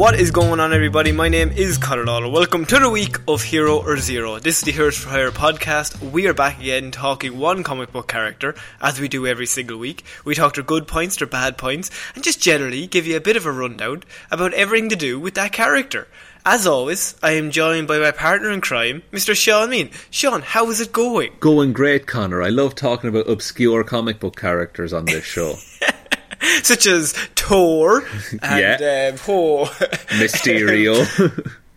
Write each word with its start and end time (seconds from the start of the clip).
What 0.00 0.18
is 0.18 0.30
going 0.30 0.60
on, 0.60 0.72
everybody? 0.72 1.12
My 1.12 1.28
name 1.28 1.50
is 1.50 1.76
Conor 1.76 2.06
Lawler. 2.06 2.30
Welcome 2.30 2.64
to 2.64 2.78
the 2.78 2.88
week 2.88 3.18
of 3.28 3.42
Hero 3.42 3.82
or 3.82 3.98
Zero. 3.98 4.38
This 4.38 4.56
is 4.56 4.64
the 4.64 4.72
Heroes 4.72 4.96
for 4.96 5.10
Hire 5.10 5.30
podcast. 5.30 6.10
We 6.10 6.26
are 6.26 6.32
back 6.32 6.58
again 6.58 6.90
talking 6.90 7.36
one 7.36 7.62
comic 7.62 7.92
book 7.92 8.08
character, 8.08 8.54
as 8.80 8.98
we 8.98 9.08
do 9.08 9.26
every 9.26 9.44
single 9.44 9.76
week. 9.76 10.04
We 10.24 10.34
talk 10.34 10.54
their 10.54 10.64
good 10.64 10.88
points, 10.88 11.16
their 11.16 11.26
bad 11.26 11.58
points, 11.58 11.90
and 12.14 12.24
just 12.24 12.40
generally 12.40 12.86
give 12.86 13.06
you 13.06 13.14
a 13.14 13.20
bit 13.20 13.36
of 13.36 13.44
a 13.44 13.52
rundown 13.52 14.02
about 14.30 14.54
everything 14.54 14.88
to 14.88 14.96
do 14.96 15.20
with 15.20 15.34
that 15.34 15.52
character. 15.52 16.08
As 16.46 16.66
always, 16.66 17.14
I 17.22 17.32
am 17.32 17.50
joined 17.50 17.86
by 17.86 17.98
my 17.98 18.10
partner 18.10 18.50
in 18.50 18.62
crime, 18.62 19.02
Mr. 19.12 19.36
Shaun 19.36 19.68
Meighan. 19.68 19.92
Shaun, 20.10 20.40
how 20.40 20.70
is 20.70 20.80
it 20.80 20.92
going? 20.92 21.34
Going 21.40 21.74
great, 21.74 22.06
Conor. 22.06 22.42
I 22.42 22.48
love 22.48 22.74
talking 22.74 23.10
about 23.10 23.28
obscure 23.28 23.84
comic 23.84 24.18
book 24.18 24.40
characters 24.40 24.94
on 24.94 25.04
this 25.04 25.24
show. 25.24 25.56
Such 26.62 26.86
as 26.86 27.12
Thor 27.36 28.02
and 28.42 28.60
Yeah. 28.60 29.10
um, 29.12 29.18
oh, 29.28 29.64
Mysterio. 30.18 31.04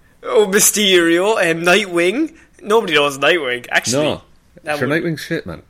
oh, 0.23 0.47
Mysterio 0.47 1.42
and 1.42 1.64
Nightwing. 1.64 2.36
Nobody 2.61 2.93
knows 2.93 3.17
Nightwing, 3.17 3.67
actually. 3.70 4.04
no. 4.04 4.21
That 4.64 4.80
Sure, 4.80 4.88
would- 4.88 5.04
Nightwing's 5.04 5.21
shit, 5.21 5.45
man. 5.45 5.61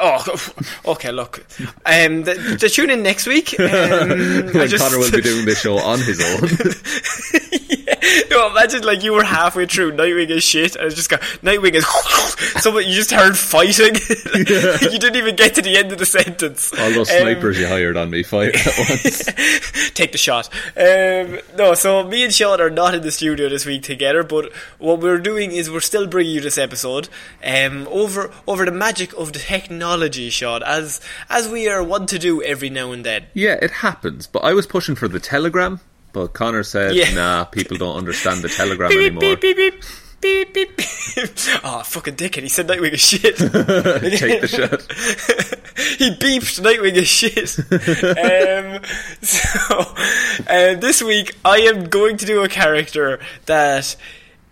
Oh, 0.00 0.24
okay. 0.86 1.10
Look, 1.10 1.44
um, 1.84 2.22
the, 2.22 2.34
the 2.60 2.68
tune 2.68 2.88
in 2.90 3.02
next 3.02 3.26
week. 3.26 3.58
Um, 3.58 3.66
I 3.68 4.50
When 4.52 4.68
just, 4.68 4.78
Conor 4.84 4.98
will 4.98 5.10
be 5.10 5.20
doing 5.20 5.44
this 5.44 5.60
show 5.60 5.76
on 5.76 5.98
his 5.98 6.20
own. 6.20 6.48
no, 8.30 8.50
imagine 8.50 8.82
like 8.82 9.02
you 9.02 9.12
were 9.12 9.24
halfway 9.24 9.66
through 9.66 9.92
Nightwing 9.92 10.30
is 10.30 10.44
shit, 10.44 10.76
and 10.76 10.86
it's 10.86 10.94
just 10.96 11.08
got 11.10 11.20
Nightwing 11.42 11.74
is. 11.74 11.86
Someone 12.62 12.84
you 12.84 12.94
just 12.94 13.10
heard 13.10 13.36
fighting. 13.36 13.94
you 14.34 14.98
didn't 14.98 15.16
even 15.16 15.36
get 15.36 15.54
to 15.54 15.62
the 15.62 15.76
end 15.76 15.92
of 15.92 15.98
the 15.98 16.06
sentence. 16.06 16.72
All 16.78 16.90
those 16.90 17.10
Um, 17.10 17.18
snipers 17.20 17.58
you 17.58 17.66
hired 17.66 17.96
on 17.96 18.10
me 18.10 18.22
fight 18.22 18.54
at 18.54 18.74
once. 18.78 19.24
take 19.94 20.12
the 20.12 20.18
shot. 20.18 20.48
Um, 20.76 21.38
no, 21.56 21.74
so 21.74 22.02
me 22.04 22.24
and 22.24 22.32
Shaun 22.34 22.60
are 22.60 22.70
not 22.70 22.94
in 22.94 23.02
the 23.02 23.12
studio 23.12 23.48
this 23.48 23.64
week 23.64 23.82
together, 23.82 24.22
but 24.22 24.52
what 24.78 25.00
we're 25.00 25.18
doing 25.18 25.52
is 25.52 25.70
we're 25.70 25.80
still 25.80 26.06
bringing 26.06 26.34
you 26.34 26.40
this 26.40 26.58
episode 26.58 27.08
um, 27.44 27.86
over 27.90 28.32
over 28.46 28.64
the 28.64 28.72
magic 28.72 29.12
of 29.14 29.32
the 29.32 29.38
technology, 29.38 30.30
Shaun, 30.30 30.62
as 30.64 31.00
as 31.30 31.48
we 31.48 31.68
are 31.68 31.82
wont 31.82 32.08
to 32.10 32.18
do 32.18 32.42
every 32.42 32.70
now 32.70 32.92
and 32.92 33.04
then. 33.04 33.26
Yeah, 33.34 33.58
it 33.62 33.70
happens. 33.70 34.26
But 34.26 34.40
I 34.40 34.52
was 34.52 34.66
pushing 34.66 34.94
for 34.94 35.08
the 35.08 35.20
telegram, 35.20 35.80
but 36.12 36.28
Conor 36.34 36.62
said, 36.62 36.94
Yeah. 36.94 37.12
nah, 37.14 37.44
people 37.44 37.76
don't 37.76 37.96
understand 37.96 38.42
the 38.42 38.48
telegram 38.48 38.90
Beep, 38.90 38.98
anymore. 38.98 39.20
beep, 39.20 39.40
beep, 39.40 39.56
beep. 39.56 39.84
Beep, 40.20 40.54
beep, 40.54 40.70
oh, 41.64 41.82
fucking 41.84 42.14
dickhead. 42.14 42.44
He 42.44 42.48
said 42.48 42.68
Nightwing 42.68 42.92
is 42.92 43.00
shit. 43.04 43.36
Take 44.18 44.40
the 44.40 44.46
shot. 44.46 44.80
he 45.98 46.10
beeped 46.14 46.60
Nightwing 46.60 46.94
is 46.94 47.08
shit. 47.08 47.58
um, 48.22 48.84
so, 49.20 49.80
uh, 50.48 50.78
this 50.78 51.02
week 51.02 51.34
I 51.44 51.58
am 51.62 51.88
going 51.88 52.18
to 52.18 52.24
do 52.26 52.44
a 52.44 52.48
character 52.48 53.18
that 53.46 53.96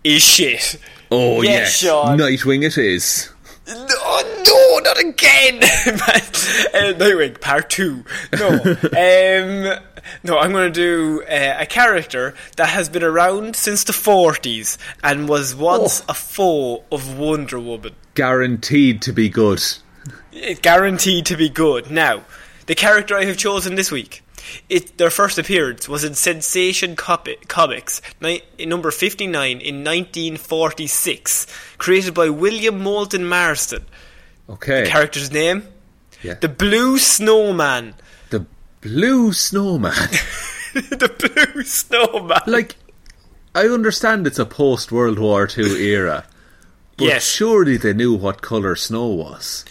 is 0.03 0.21
shit. 0.21 0.77
Oh, 1.09 1.41
Yes, 1.41 1.81
yes. 1.81 1.89
Shaun. 1.89 2.17
Nightwing 2.17 2.65
it 2.65 2.77
is. 2.77 3.30
No, 3.71 4.43
no, 4.45 4.79
not 4.79 4.99
again! 4.99 5.55
uh, 5.63 6.93
Nightwing, 6.97 7.39
part 7.39 7.69
two. 7.69 8.03
No, 8.37 8.49
um, 8.59 9.79
no, 10.23 10.37
I'm 10.37 10.51
going 10.51 10.71
to 10.71 10.79
do 10.79 11.23
uh, 11.23 11.57
a 11.59 11.65
character 11.65 12.33
that 12.57 12.69
has 12.69 12.89
been 12.89 13.03
around 13.03 13.55
since 13.55 13.83
the 13.83 13.93
40s 13.93 14.77
and 15.03 15.29
was 15.29 15.55
once 15.55 16.03
a 16.09 16.13
foe 16.13 16.83
of 16.91 17.17
Wonder 17.17 17.59
Woman. 17.59 17.95
Guaranteed 18.13 19.01
to 19.03 19.13
be 19.13 19.29
good. 19.29 19.63
Guaranteed 20.61 21.25
to 21.27 21.37
be 21.37 21.49
good. 21.49 21.89
Now, 21.89 22.25
the 22.65 22.75
character 22.75 23.15
I 23.15 23.25
have 23.25 23.37
chosen 23.37 23.75
this 23.75 23.91
week. 23.91 24.23
It, 24.69 24.97
their 24.97 25.09
first 25.09 25.37
appearance 25.37 25.87
was 25.89 26.03
in 26.03 26.13
Sensation 26.15 26.95
Comics, 26.95 28.01
ni- 28.21 28.41
number 28.59 28.91
59 28.91 29.59
in 29.59 29.83
1946, 29.83 31.47
created 31.77 32.13
by 32.13 32.29
William 32.29 32.79
Moulton 32.79 33.25
Marston. 33.25 33.85
Okay. 34.49 34.85
Character's 34.87 35.31
name? 35.31 35.67
yeah. 36.23 36.35
The 36.35 36.49
Blue 36.49 36.97
Snowman. 36.97 37.95
the 38.29 38.45
Blue 38.81 39.33
Snowman. 39.33 39.93
the 40.73 41.09
Blue 41.53 41.63
Snowman. 41.63 42.41
like, 42.47 42.75
I 43.55 43.65
understand 43.67 44.27
it's 44.27 44.39
a 44.39 44.45
post 44.45 44.91
World 44.91 45.19
War 45.19 45.47
II 45.57 45.81
era, 45.83 46.25
but 46.97 47.05
Yes. 47.05 47.23
surely 47.23 47.77
they 47.77 47.93
knew 47.93 48.13
what 48.13 48.41
colour 48.41 48.75
snow 48.75 49.07
was. 49.07 49.65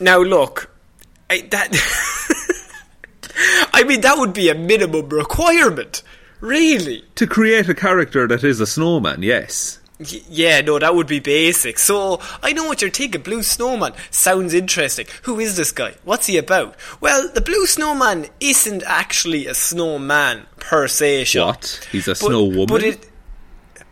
Now 0.00 0.18
look, 0.20 0.70
I, 1.30 1.40
that. 1.50 1.70
I 3.72 3.84
mean, 3.84 4.00
that 4.02 4.18
would 4.18 4.32
be 4.32 4.48
a 4.48 4.54
minimum 4.54 5.08
requirement. 5.08 6.02
Really? 6.40 7.04
To 7.16 7.26
create 7.26 7.68
a 7.68 7.74
character 7.74 8.26
that 8.28 8.44
is 8.44 8.60
a 8.60 8.66
snowman, 8.66 9.22
yes. 9.22 9.78
Y- 10.00 10.20
yeah, 10.28 10.60
no, 10.60 10.78
that 10.78 10.94
would 10.94 11.06
be 11.06 11.20
basic. 11.20 11.78
So, 11.78 12.20
I 12.42 12.52
know 12.52 12.64
what 12.64 12.82
you're 12.82 12.90
thinking. 12.90 13.22
Blue 13.22 13.42
Snowman 13.42 13.92
sounds 14.10 14.52
interesting. 14.52 15.06
Who 15.22 15.38
is 15.38 15.56
this 15.56 15.70
guy? 15.72 15.94
What's 16.04 16.26
he 16.26 16.36
about? 16.36 16.76
Well, 17.00 17.30
the 17.32 17.40
Blue 17.40 17.66
Snowman 17.66 18.26
isn't 18.40 18.82
actually 18.84 19.46
a 19.46 19.54
snowman 19.54 20.46
per 20.58 20.88
se, 20.88 21.24
Shaun. 21.24 21.46
What? 21.46 21.88
He's 21.92 22.08
a 22.08 22.14
snow 22.14 22.44
woman? 22.44 22.66
But 22.66 22.82
it, 22.82 23.10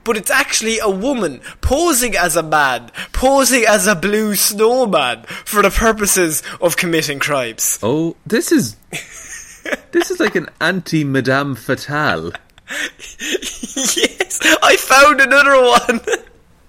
but 0.04 0.16
it's 0.16 0.30
actually 0.30 0.80
a 0.80 0.90
woman 0.90 1.40
posing 1.60 2.16
as 2.16 2.34
a 2.36 2.42
man, 2.42 2.90
posing 3.12 3.64
as 3.64 3.86
a 3.86 3.94
blue 3.94 4.34
snowman 4.34 5.22
for 5.44 5.62
the 5.62 5.70
purposes 5.70 6.42
of 6.60 6.76
committing 6.76 7.20
crimes. 7.20 7.78
Oh, 7.82 8.16
this 8.26 8.50
is. 8.50 8.76
This 9.92 10.10
is 10.10 10.20
like 10.20 10.34
an 10.34 10.48
anti 10.60 11.04
Madame 11.04 11.54
Fatale. 11.54 12.32
yes, 13.18 14.40
I 14.62 14.76
found 14.76 15.20
another 15.20 15.60
one. 15.62 16.00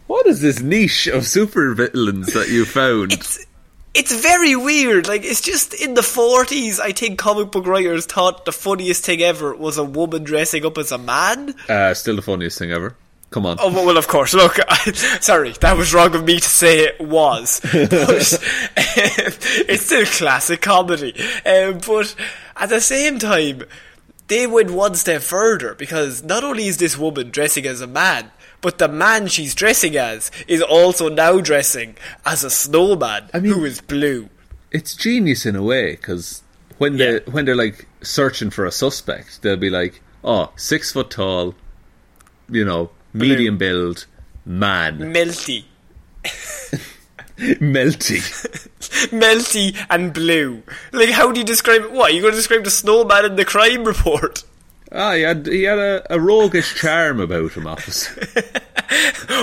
What 0.07 0.27
is 0.27 0.41
this 0.41 0.61
niche 0.61 1.07
of 1.07 1.23
supervillains 1.23 2.33
that 2.33 2.49
you 2.49 2.65
found? 2.65 3.13
It's 3.13 3.45
it's 3.93 4.21
very 4.21 4.55
weird. 4.55 5.07
Like 5.07 5.23
it's 5.23 5.41
just 5.41 5.73
in 5.73 5.93
the 5.93 6.03
forties. 6.03 6.79
I 6.79 6.91
think 6.91 7.19
comic 7.19 7.51
book 7.51 7.65
writers 7.65 8.05
thought 8.05 8.45
the 8.45 8.51
funniest 8.51 9.05
thing 9.05 9.21
ever 9.21 9.55
was 9.55 9.77
a 9.77 9.83
woman 9.83 10.23
dressing 10.23 10.65
up 10.65 10.77
as 10.77 10.91
a 10.91 10.97
man. 10.97 11.55
Uh, 11.69 11.93
still 11.93 12.15
the 12.15 12.21
funniest 12.21 12.59
thing 12.59 12.71
ever. 12.71 12.95
Come 13.33 13.47
on. 13.47 13.57
Oh 13.59 13.73
well, 13.73 13.97
of 13.97 14.07
course. 14.07 14.35
Look, 14.35 14.59
I, 14.69 14.91
sorry, 15.19 15.53
that 15.61 15.75
was 15.75 15.91
wrong 15.91 16.13
of 16.13 16.23
me 16.23 16.39
to 16.39 16.47
say 16.47 16.81
it 16.81 17.01
was, 17.01 17.59
but 17.63 18.39
it's 18.77 19.85
still 19.87 20.05
classic 20.05 20.61
comedy. 20.61 21.15
Um, 21.43 21.79
but 21.85 22.13
at 22.55 22.69
the 22.69 22.79
same 22.79 23.17
time, 23.17 23.63
they 24.27 24.45
went 24.45 24.69
one 24.69 24.93
step 24.93 25.23
further 25.23 25.73
because 25.73 26.21
not 26.23 26.43
only 26.43 26.67
is 26.67 26.77
this 26.77 26.95
woman 26.95 27.31
dressing 27.31 27.65
as 27.65 27.81
a 27.81 27.87
man, 27.87 28.29
but 28.61 28.77
the 28.77 28.87
man 28.87 29.25
she's 29.25 29.55
dressing 29.55 29.97
as 29.97 30.29
is 30.47 30.61
also 30.61 31.09
now 31.09 31.39
dressing 31.41 31.95
as 32.27 32.43
a 32.43 32.51
snowman 32.51 33.31
I 33.33 33.39
mean- 33.39 33.51
who 33.51 33.65
is 33.65 33.81
blue. 33.81 34.29
it's 34.71 34.95
genius 34.95 35.43
in 35.47 35.55
a 35.55 35.63
way 35.63 35.93
because 35.93 36.43
when 36.77 36.97
they 36.97 37.17
when 37.31 37.45
they're 37.45 37.55
like 37.55 37.87
searching 38.03 38.51
for 38.51 38.65
a 38.67 38.71
suspect, 38.71 39.41
they'll 39.41 39.57
be 39.57 39.71
like, 39.71 40.01
"Oh, 40.23 40.51
six 40.55 40.91
foot 40.91 41.09
tall, 41.09 41.55
you 42.49 42.63
know, 42.65 42.91
medium 43.13 43.57
build, 43.57 44.05
man, 44.45 44.99
Melty. 44.99 45.63
melty." 47.37 48.69
Melty 49.09 49.75
and 49.89 50.13
blue. 50.13 50.61
Like, 50.91 51.09
how 51.09 51.31
do 51.31 51.39
you 51.39 51.45
describe 51.45 51.83
it? 51.83 51.91
What, 51.91 52.13
you 52.13 52.21
going 52.21 52.33
to 52.33 52.37
describe 52.37 52.63
the 52.63 52.69
snowman 52.69 53.25
in 53.25 53.35
the 53.37 53.45
crime 53.45 53.85
report? 53.85 54.43
ah, 54.93 55.13
he 55.13 55.21
had 55.21 55.45
he 55.47 55.63
had 55.63 55.79
a, 55.79 56.13
a 56.13 56.19
roguish 56.19 56.75
charm 56.75 57.19
about 57.19 57.53
him, 57.53 57.67
officer. 57.67 58.27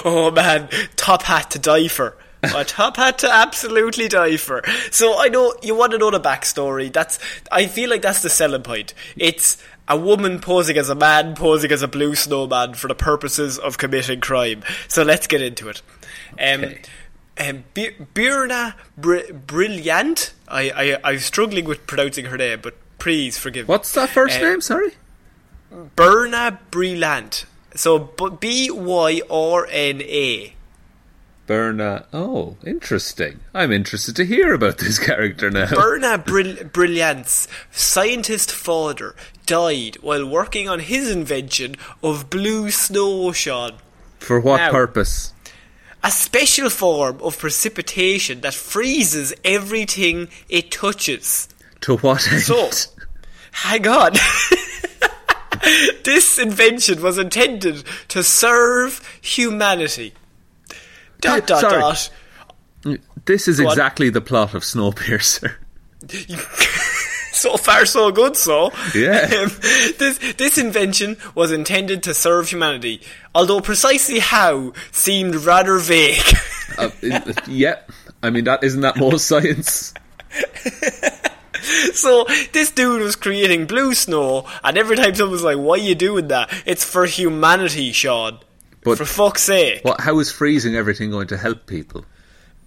Oh 0.05 0.31
man, 0.31 0.69
top 0.95 1.23
hat 1.23 1.51
to 1.51 1.59
die 1.59 1.89
for. 1.89 2.17
A 2.43 2.65
top 2.65 2.97
hat 2.97 3.19
to 3.19 3.31
absolutely 3.31 4.07
die 4.07 4.37
for. 4.37 4.63
So 4.93 5.19
I 5.19 5.29
know 5.29 5.55
you 5.63 5.75
want 5.75 5.93
to 5.93 5.99
know 5.99 6.11
the 6.11 6.21
backstory. 6.21 6.93
That's 6.93 7.19
I 7.51 7.67
feel 7.67 7.91
like 7.91 8.03
that's 8.03 8.23
the 8.23 8.31
selling 8.31 8.63
point. 8.63 8.95
It's 9.17 9.61
a 9.91 9.97
woman 9.97 10.39
posing 10.41 10.79
as 10.79 10.89
a 10.89 10.95
man, 10.95 11.35
posing 11.35 11.71
as 11.73 11.83
a 11.83 11.89
blue 11.89 12.15
snowman 12.15 12.73
for 12.75 12.89
the 12.89 12.95
purposes 12.95 13.59
of 13.59 13.77
committing 13.77 14.21
crime. 14.23 14.63
So 14.89 15.03
let's 15.03 15.27
get 15.27 15.43
into 15.43 15.69
it. 15.69 15.83
Um, 16.41 16.65
Okay. 16.65 16.81
um, 17.39 17.65
Bir- 17.75 18.07
Birna 18.15 18.75
Br- 18.97 19.33
Brilliant. 19.33 20.33
I, 20.49 20.71
I 20.71 21.11
I'm 21.13 21.19
struggling 21.19 21.65
with 21.67 21.87
pronouncing 21.87 22.27
her 22.27 22.39
name, 22.39 22.61
but 22.63 22.77
please 22.99 23.37
forgive 23.37 23.67
me. 23.69 23.73
What's 23.73 23.93
that 23.93 24.09
first 24.11 24.39
Uh, 24.39 24.43
name? 24.45 24.61
Sorry. 24.61 24.93
Byrna 25.97 26.59
Brillant. 26.71 27.45
So 27.75 27.99
B 28.41 28.71
Y 28.71 29.21
R 29.31 29.67
N 29.71 30.03
A. 30.03 30.55
Byrna. 31.47 32.05
Oh, 32.13 32.57
interesting. 32.65 33.41
I'm 33.55 33.73
interested 33.73 34.15
to 34.17 34.25
hear 34.25 34.53
about 34.55 34.79
this 34.79 34.99
character 35.05 35.51
now. 35.51 35.67
Byrna 35.67 36.25
Brill- 36.25 36.65
Brilliant's 36.65 37.49
scientist 37.73 38.53
father 38.53 39.15
died 39.51 39.97
while 40.01 40.25
working 40.25 40.69
on 40.69 40.79
his 40.79 41.11
invention 41.11 41.75
of 42.05 42.31
blue 42.31 42.71
snow, 42.71 43.33
Shaun. 43.33 43.73
For 44.21 44.39
what 44.39 44.59
Now- 44.59 44.71
purpose? 44.71 45.33
A 46.05 46.11
special 46.11 46.71
form 46.71 47.19
of 47.21 47.37
precipitation 47.37 48.41
that 48.43 48.55
freezes 48.55 49.35
everything 49.45 50.29
it 50.49 50.71
touches. 50.71 51.49
To 51.83 51.97
what 51.99 52.27
end? 52.31 52.43
So, 52.43 52.71
hang 53.51 53.87
on. 53.89 54.13
this 56.05 56.39
invention 56.39 57.03
was 57.03 57.19
intended 57.19 57.85
to 58.09 58.23
serve 58.23 59.03
humanity. 59.21 60.15
Dot 61.21 61.47
dot 61.47 61.61
sorry. 61.61 61.81
dot. 61.81 62.11
this 63.27 63.47
is 63.49 63.59
Go 63.59 63.67
on. 63.67 63.73
exactly 63.73 64.09
the 64.11 64.23
plot 64.23 64.55
of 64.55 64.63
Snowpiercer. 64.63 65.55
so 67.41 67.57
far 67.57 67.85
so 67.87 68.11
good 68.13 68.37
so 68.37 68.71
Yeah. 68.95 69.25
Um, 69.41 69.51
this 69.99 70.19
this 70.37 70.59
invention 70.59 71.17
was 71.35 71.51
intended 71.53 72.03
to 72.05 72.15
serve 72.15 72.49
humanity 72.51 73.01
although 73.35 73.61
precisely 73.61 74.19
how 74.19 74.73
seemed 74.93 75.35
rather 75.35 75.79
vague 75.79 76.23
Uh, 76.79 76.91
it- 77.03 77.49
yeah, 77.49 77.77
I 78.23 78.31
mean 78.31 78.45
that 78.45 78.63
isn't 78.63 78.81
that 78.83 78.97
more 78.97 79.19
science. 79.19 79.93
so 81.93 82.25
this 82.53 82.71
dude 82.71 83.03
was 83.03 83.17
creating 83.17 83.67
blue 83.67 83.95
snow 83.95 84.47
and 84.65 84.79
every 84.79 84.97
time 84.97 85.15
someone 85.15 85.33
was 85.33 85.43
like 85.43 85.59
why 85.59 85.75
are 85.75 85.79
you 85.79 85.95
doing 85.95 86.29
that 86.29 86.49
it's 86.65 86.85
for 86.85 87.05
humanity 87.07 87.93
Shaun 87.93 88.39
But- 88.85 88.99
for 88.99 89.05
fuck's 89.05 89.43
sake 89.43 89.85
What? 89.85 90.01
How 90.01 90.19
is 90.21 90.31
freezing 90.33 90.75
everything 90.77 91.11
going 91.11 91.27
to 91.29 91.37
help 91.37 91.67
people? 91.67 92.05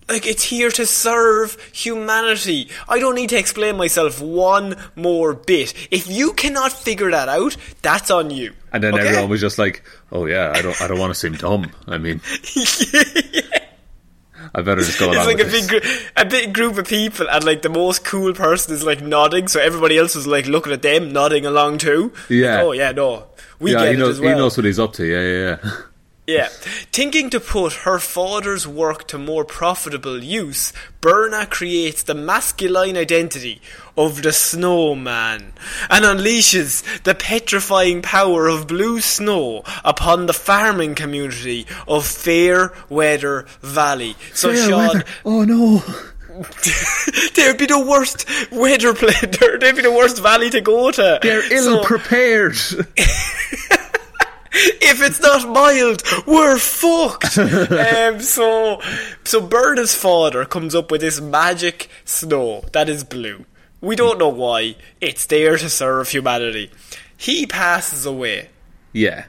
Like 0.10 0.26
it's 0.28 0.44
here 0.44 0.70
to 0.72 0.86
serve 0.86 1.58
humanity 1.74 2.70
I 2.90 3.00
don't 3.00 3.16
need 3.16 3.30
to 3.30 3.38
explain 3.38 3.78
myself 3.78 4.22
one 4.22 4.76
more 4.96 5.34
bit 5.34 5.74
if 5.92 6.08
you 6.08 6.34
cannot 6.34 6.72
figure 6.72 7.12
that 7.12 7.30
out 7.30 7.56
that's 7.82 8.10
on 8.12 8.32
you 8.32 8.54
And 8.74 8.84
then 8.84 8.94
Okay? 8.96 9.08
everyone 9.08 9.30
was 9.30 9.42
just 9.42 9.58
like, 9.60 9.84
"Oh 10.12 10.26
yeah, 10.26 10.52
I 10.56 10.62
don't, 10.64 10.82
I 10.82 10.88
don't 10.88 10.98
want 11.00 11.12
to 11.14 11.20
seem 11.20 11.34
dumb. 11.34 11.72
I 11.88 11.98
mean, 12.00 12.22
I 14.56 14.62
better 14.62 14.82
just 14.82 15.00
go 15.00 15.06
along. 15.12 15.18
It's 15.18 15.26
like 15.28 15.40
a 15.40 15.44
with 15.44 15.52
big, 15.52 15.70
gr- 15.70 15.88
a 16.18 16.26
big 16.26 16.54
group 16.54 16.78
of 16.78 16.88
people, 16.88 17.28
and 17.30 17.44
like 17.44 17.62
the 17.62 17.70
most 17.70 18.04
cool 18.04 18.34
person 18.34 18.74
is 18.74 18.84
like 18.84 19.02
nodding, 19.02 19.48
so 19.48 19.60
everybody 19.60 19.98
else 19.98 20.16
is 20.16 20.28
like 20.28 20.46
looking 20.48 20.74
at 20.74 20.82
them, 20.82 21.12
nodding 21.14 21.46
along 21.46 21.78
too. 21.80 22.12
Yeah. 22.30 22.56
Like, 22.58 22.64
oh 22.66 22.72
yeah, 22.74 22.92
no, 22.92 23.28
we 23.60 23.72
yeah, 23.72 23.80
get 23.80 23.88
he 23.90 23.94
it 23.94 23.98
knows, 24.00 24.10
as 24.10 24.20
well. 24.22 24.30
he 24.34 24.38
knows 24.38 24.58
what 24.58 24.66
he's 24.66 24.80
up 24.80 24.94
to. 24.94 25.06
Yeah, 25.06 25.22
yeah, 25.22 25.58
yeah. 25.64 25.72
Yeah. 26.26 26.48
Thinking 26.92 27.30
to 27.32 27.40
put 27.40 27.74
her 27.84 28.00
father's 28.00 28.66
work 28.66 29.08
to 29.10 29.18
more 29.18 29.44
profitable 29.44 30.24
use, 30.24 30.72
Byrna 31.02 31.50
creates 31.50 32.04
the 32.04 32.14
masculine 32.14 32.96
identity 32.96 33.62
of 33.98 34.22
the 34.24 34.32
snowman 34.32 35.52
and 35.90 36.06
unleashes 36.06 37.04
the 37.04 37.14
petrifying 37.14 38.02
power 38.02 38.48
of 38.48 38.68
blue 38.68 39.02
snow 39.02 39.64
upon 39.84 40.28
the 40.28 40.34
farming 40.34 40.96
community 40.96 41.68
of 41.90 42.06
Fairweather 42.06 43.46
Valley. 43.62 44.16
So, 44.34 44.54
Fair 44.54 44.70
Shaun, 44.70 44.88
weather. 44.88 45.04
Oh 45.26 45.44
no. 45.44 45.84
They'd 47.36 47.58
be 47.58 47.68
the 47.68 47.86
worst 47.86 48.26
weather. 48.52 48.94
They'd 49.60 49.76
be 49.76 49.82
the 49.82 49.92
worst 49.92 50.22
valley 50.22 50.50
to 50.52 50.62
go 50.62 50.90
to. 50.90 51.20
They're 51.22 51.44
So, 51.44 51.56
ill 51.56 51.84
prepared. 51.84 52.56
if 54.82 55.02
it's 55.02 55.20
not 55.22 55.48
mild, 55.50 56.04
we're 56.28 56.58
fucked. 56.58 57.38
um, 57.38 58.20
so, 58.22 58.82
so 59.24 59.42
Byrna's 59.42 59.96
father 59.96 60.46
comes 60.46 60.76
up 60.76 60.92
with 60.92 61.02
this 61.02 61.20
magic 61.20 61.90
snow 62.06 62.64
that 62.74 62.90
is 62.90 63.04
blue. 63.04 63.46
We 63.82 63.96
don't 63.96 64.18
know 64.20 64.30
why. 64.30 64.76
It's 65.02 65.26
there 65.26 65.58
to 65.58 65.70
serve 65.70 66.10
humanity. 66.10 66.72
He 67.18 67.46
passes 67.46 68.06
away. 68.06 68.50
yeah. 68.92 69.26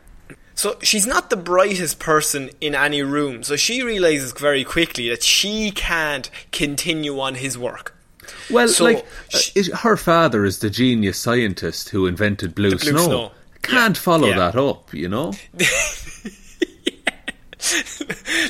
So 0.57 0.77
she's 0.83 1.05
not 1.05 1.31
the 1.31 1.37
brightest 1.37 1.99
person 1.99 2.49
in 2.61 2.77
any 2.77 3.03
room. 3.03 3.43
So 3.43 3.57
she 3.57 3.83
realizes 3.83 4.31
very 4.33 4.63
quickly 4.63 5.09
that 5.09 5.25
she 5.25 5.73
can't 5.73 6.31
continue 6.53 7.19
on 7.19 7.35
his 7.35 7.59
work. 7.59 7.97
Well, 8.49 8.69
So, 8.69 8.85
like 8.85 9.05
sh- 9.31 9.71
uh, 9.73 9.77
her 9.79 9.97
father 9.97 10.45
is 10.45 10.61
the 10.61 10.71
genius 10.71 11.19
scientist 11.19 11.89
who 11.89 12.07
invented 12.07 12.55
blue, 12.55 12.71
blue 12.71 12.79
snow. 12.79 12.99
snow. 13.05 13.33
Can't 13.65 13.97
Yeah, 13.97 14.03
follow 14.03 14.29
yeah. 14.29 14.37
that 14.39 14.57
up, 14.57 14.93
you 14.95 15.09
know. 15.09 15.33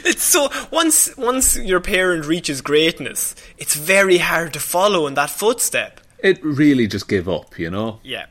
it's 0.04 0.23
so 0.23 0.49
once 0.71 1.16
once 1.16 1.56
your 1.56 1.80
parent 1.80 2.26
reaches 2.26 2.61
greatness, 2.61 3.35
it's 3.59 3.75
very 3.76 4.18
hard 4.18 4.52
to 4.52 4.61
follow 4.61 5.06
in 5.06 5.14
that 5.14 5.30
footstep. 5.30 6.00
It 6.18 6.42
really 6.44 6.87
just 6.87 7.09
give 7.09 7.28
up, 7.28 7.59
you 7.59 7.71
know. 7.71 8.00
Yeah. 8.02 8.26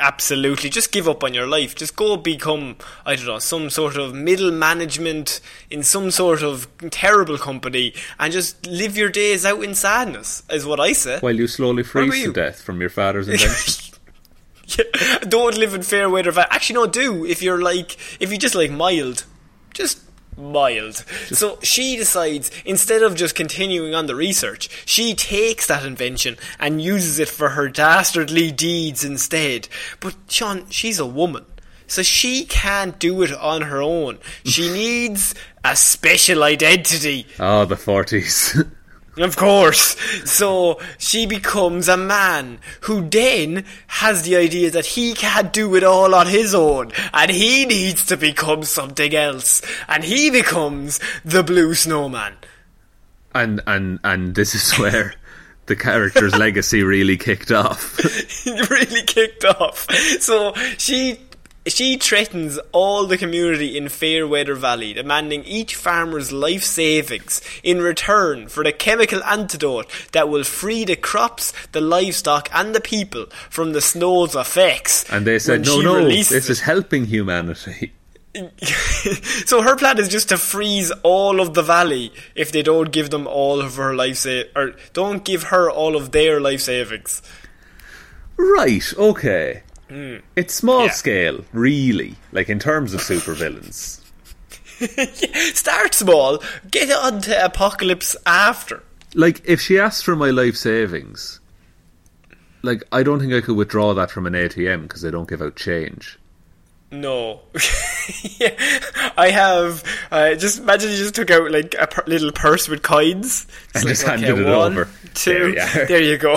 Absolutely. 0.00 0.70
Just 0.70 0.92
give 0.92 1.08
up 1.08 1.24
on 1.24 1.34
your 1.34 1.48
life. 1.48 1.74
Just 1.74 1.96
go 1.96 2.16
become, 2.16 2.76
I 3.04 3.16
don't 3.16 3.26
know, 3.26 3.40
some 3.40 3.68
sort 3.68 3.96
of 3.96 4.14
middle 4.14 4.52
management 4.52 5.40
in 5.70 5.82
some 5.82 6.12
sort 6.12 6.44
of 6.44 6.68
terrible 6.90 7.36
company 7.36 7.94
and 8.20 8.32
just 8.32 8.64
live 8.64 8.96
your 8.96 9.08
days 9.08 9.44
out 9.44 9.60
in 9.64 9.74
sadness, 9.74 10.44
is 10.50 10.64
what 10.64 10.78
I 10.78 10.92
say. 10.92 11.18
While 11.18 11.34
you 11.34 11.48
slowly 11.48 11.82
freeze 11.82 12.12
to 12.12 12.18
you? 12.20 12.32
death 12.32 12.62
from 12.62 12.80
your 12.80 12.90
father's 12.90 13.26
invention. 13.28 13.84
Don't 15.28 15.56
live 15.56 15.74
in 15.74 15.82
fair 15.82 16.08
weather. 16.10 16.30
Va- 16.32 16.52
Actually, 16.52 16.74
no, 16.74 16.86
do 16.86 17.24
if 17.24 17.42
you're 17.42 17.60
like 17.62 17.96
if 18.20 18.30
you 18.32 18.38
just 18.38 18.54
like 18.54 18.70
mild, 18.70 19.24
just 19.74 20.00
mild. 20.36 20.96
so 21.32 21.58
she 21.62 21.96
decides 21.96 22.50
instead 22.64 23.02
of 23.02 23.16
just 23.16 23.34
continuing 23.34 23.94
on 23.94 24.06
the 24.06 24.14
research, 24.14 24.68
she 24.86 25.14
takes 25.14 25.66
that 25.66 25.84
invention 25.84 26.36
and 26.60 26.80
uses 26.80 27.18
it 27.18 27.28
for 27.28 27.50
her 27.50 27.68
dastardly 27.68 28.50
deeds 28.52 29.04
instead. 29.04 29.68
But 30.00 30.14
Shaun, 30.28 30.66
she's 30.70 30.98
a 30.98 31.06
woman. 31.06 31.44
So 31.90 32.02
she 32.02 32.44
can't 32.44 32.98
do 32.98 33.22
it 33.22 33.32
on 33.32 33.62
her 33.62 33.80
own. 33.82 34.18
She 34.44 34.70
needs 34.72 35.34
a 35.64 35.74
special 35.74 36.42
identity. 36.44 37.26
oh, 37.40 37.64
the 37.64 37.76
forties. 37.76 38.62
Of 39.18 39.36
course. 39.36 39.96
So 40.24 40.78
she 40.98 41.26
becomes 41.26 41.88
a 41.88 41.96
man 41.96 42.58
who 42.82 43.08
then 43.08 43.64
has 43.88 44.22
the 44.22 44.36
idea 44.36 44.70
that 44.70 44.86
he 44.86 45.14
can't 45.14 45.52
do 45.52 45.74
it 45.74 45.82
all 45.84 46.14
on 46.14 46.26
his 46.28 46.54
own 46.54 46.92
and 47.12 47.30
he 47.30 47.66
needs 47.66 48.06
to 48.06 48.16
become 48.16 48.62
something 48.62 49.14
else. 49.14 49.60
And 49.88 50.04
he 50.04 50.30
becomes 50.30 51.00
the 51.24 51.42
Blue 51.42 51.74
Snowman. 51.74 52.34
and 53.34 53.60
and 53.66 53.98
and 54.04 54.34
this 54.34 54.54
is 54.54 54.78
where 54.78 55.14
the 55.66 55.76
character's 55.76 56.34
legacy 56.46 56.82
really 56.82 57.16
kicked 57.16 57.50
off. 57.52 57.98
Really 58.70 59.02
kicked 59.02 59.44
off. 59.44 59.86
So 60.20 60.54
she 60.78 61.20
she 61.72 61.96
threatens 61.96 62.58
all 62.72 63.06
the 63.06 63.18
community 63.18 63.76
in 63.76 63.88
Fairweather 63.88 64.54
Valley, 64.54 64.94
demanding 64.94 65.44
each 65.44 65.74
farmer's 65.74 66.32
life 66.32 66.64
savings 66.64 67.40
in 67.62 67.80
return 67.80 68.48
for 68.48 68.62
the 68.64 68.72
chemical 68.72 69.22
antidote 69.24 69.86
that 70.12 70.28
will 70.28 70.44
free 70.44 70.84
the 70.84 70.96
crops, 70.96 71.52
the 71.72 71.80
livestock, 71.80 72.48
and 72.52 72.74
the 72.74 72.80
people 72.80 73.26
from 73.50 73.72
the 73.72 73.80
snow's 73.80 74.34
effects. 74.34 75.04
And 75.10 75.26
they 75.26 75.38
said, 75.38 75.64
no, 75.64 75.80
no, 75.80 76.04
this 76.04 76.32
it." 76.32 76.48
is 76.48 76.60
helping 76.60 77.06
humanity. 77.06 77.92
so 79.46 79.62
her 79.62 79.76
plan 79.76 79.98
is 79.98 80.08
just 80.08 80.28
to 80.28 80.36
freeze 80.36 80.92
all 81.02 81.40
of 81.40 81.54
the 81.54 81.62
valley 81.62 82.12
if 82.34 82.52
they 82.52 82.62
don't 82.62 82.92
give 82.92 83.10
them 83.10 83.26
all 83.26 83.60
of 83.60 83.76
her 83.76 83.94
life 83.94 84.18
sa- 84.18 84.42
or 84.54 84.74
don't 84.92 85.24
give 85.24 85.44
her 85.44 85.70
all 85.70 85.96
of 85.96 86.12
their 86.12 86.40
life 86.40 86.60
savings. 86.60 87.22
Right, 88.36 88.92
okay. 88.96 89.62
Hmm. 89.88 90.16
It's 90.36 90.54
small. 90.54 90.84
Yeah. 90.86 90.90
scale, 90.90 91.44
really, 91.52 92.16
like 92.32 92.48
in 92.48 92.58
terms 92.58 92.94
of 92.94 93.00
supervillains. 93.00 94.00
Start 95.56 95.94
small, 95.94 96.42
get 96.70 96.90
on 96.90 97.20
to 97.22 97.44
apocalypse 97.44 98.14
after. 98.26 98.82
like, 99.14 99.40
if 99.44 99.60
she 99.60 99.78
asked 99.78 100.04
for 100.04 100.14
my 100.14 100.30
life 100.30 100.56
savings, 100.56 101.40
like, 102.62 102.84
I 102.92 103.02
don't 103.02 103.18
think 103.18 103.32
I 103.32 103.40
could 103.40 103.56
withdraw 103.56 103.94
that 103.94 104.10
from 104.10 104.26
an 104.26 104.34
ATM 104.34 104.82
because 104.82 105.02
they 105.02 105.10
don't 105.10 105.28
give 105.28 105.42
out 105.42 105.56
change. 105.56 106.17
No. 106.90 107.40
yeah, 108.38 108.56
I 109.16 109.28
have. 109.30 109.84
Uh, 110.10 110.34
just 110.36 110.58
imagine 110.60 110.90
you 110.90 110.96
just 110.96 111.14
took 111.14 111.30
out 111.30 111.50
like 111.50 111.74
a 111.78 111.86
per- 111.86 112.04
little 112.06 112.32
purse 112.32 112.66
with 112.66 112.82
coins 112.82 113.46
It's 113.74 113.76
And 113.76 113.84
like, 113.84 113.88
just 113.92 114.02
handed 114.06 114.38
it 114.38 114.44
one, 114.46 114.72
over. 114.72 114.88
Two. 115.12 115.30
There 115.32 115.48
you. 115.80 115.86
There 115.88 116.02
you 116.02 116.16
go. 116.16 116.36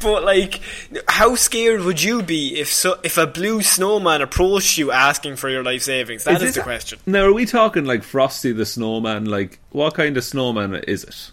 but 0.00 0.24
like, 0.24 0.60
how 1.08 1.34
scared 1.36 1.82
would 1.82 2.02
you 2.02 2.22
be 2.22 2.58
if 2.58 2.72
so, 2.72 2.98
if 3.04 3.18
a 3.18 3.26
blue 3.26 3.62
snowman 3.62 4.20
approached 4.22 4.78
you 4.78 4.90
asking 4.90 5.36
for 5.36 5.48
your 5.48 5.62
life 5.62 5.82
savings? 5.82 6.24
That 6.24 6.42
is, 6.42 6.50
it- 6.50 6.54
the 6.60 6.62
question. 6.64 6.98
Now, 7.06 7.24
are 7.26 7.32
we 7.32 7.46
talking 7.46 7.84
like 7.84 8.02
Frosty 8.02 8.52
the 8.52 8.66
Snowman? 8.66 9.26
Like, 9.26 9.60
what 9.70 9.94
kind 9.94 10.16
of 10.16 10.24
snowman 10.24 10.74
is 10.74 11.04
it? 11.04 11.30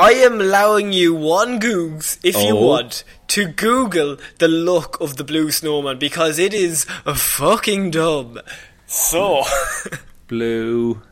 I 0.00 0.12
am 0.12 0.40
allowing 0.40 0.92
you 0.92 1.14
one 1.14 1.60
googs, 1.60 2.18
if 2.24 2.34
you 2.36 2.56
Oh. 2.56 2.66
want, 2.66 3.04
to 3.28 3.46
Google 3.46 4.16
the 4.38 4.48
look 4.48 5.00
of 5.00 5.16
the 5.16 5.24
blue 5.24 5.50
snowman 5.50 5.98
because 5.98 6.38
it 6.38 6.54
is 6.54 6.86
a 7.04 7.14
fucking 7.14 7.90
dumb. 7.90 8.40
So, 8.86 9.42
Blue 10.28 11.02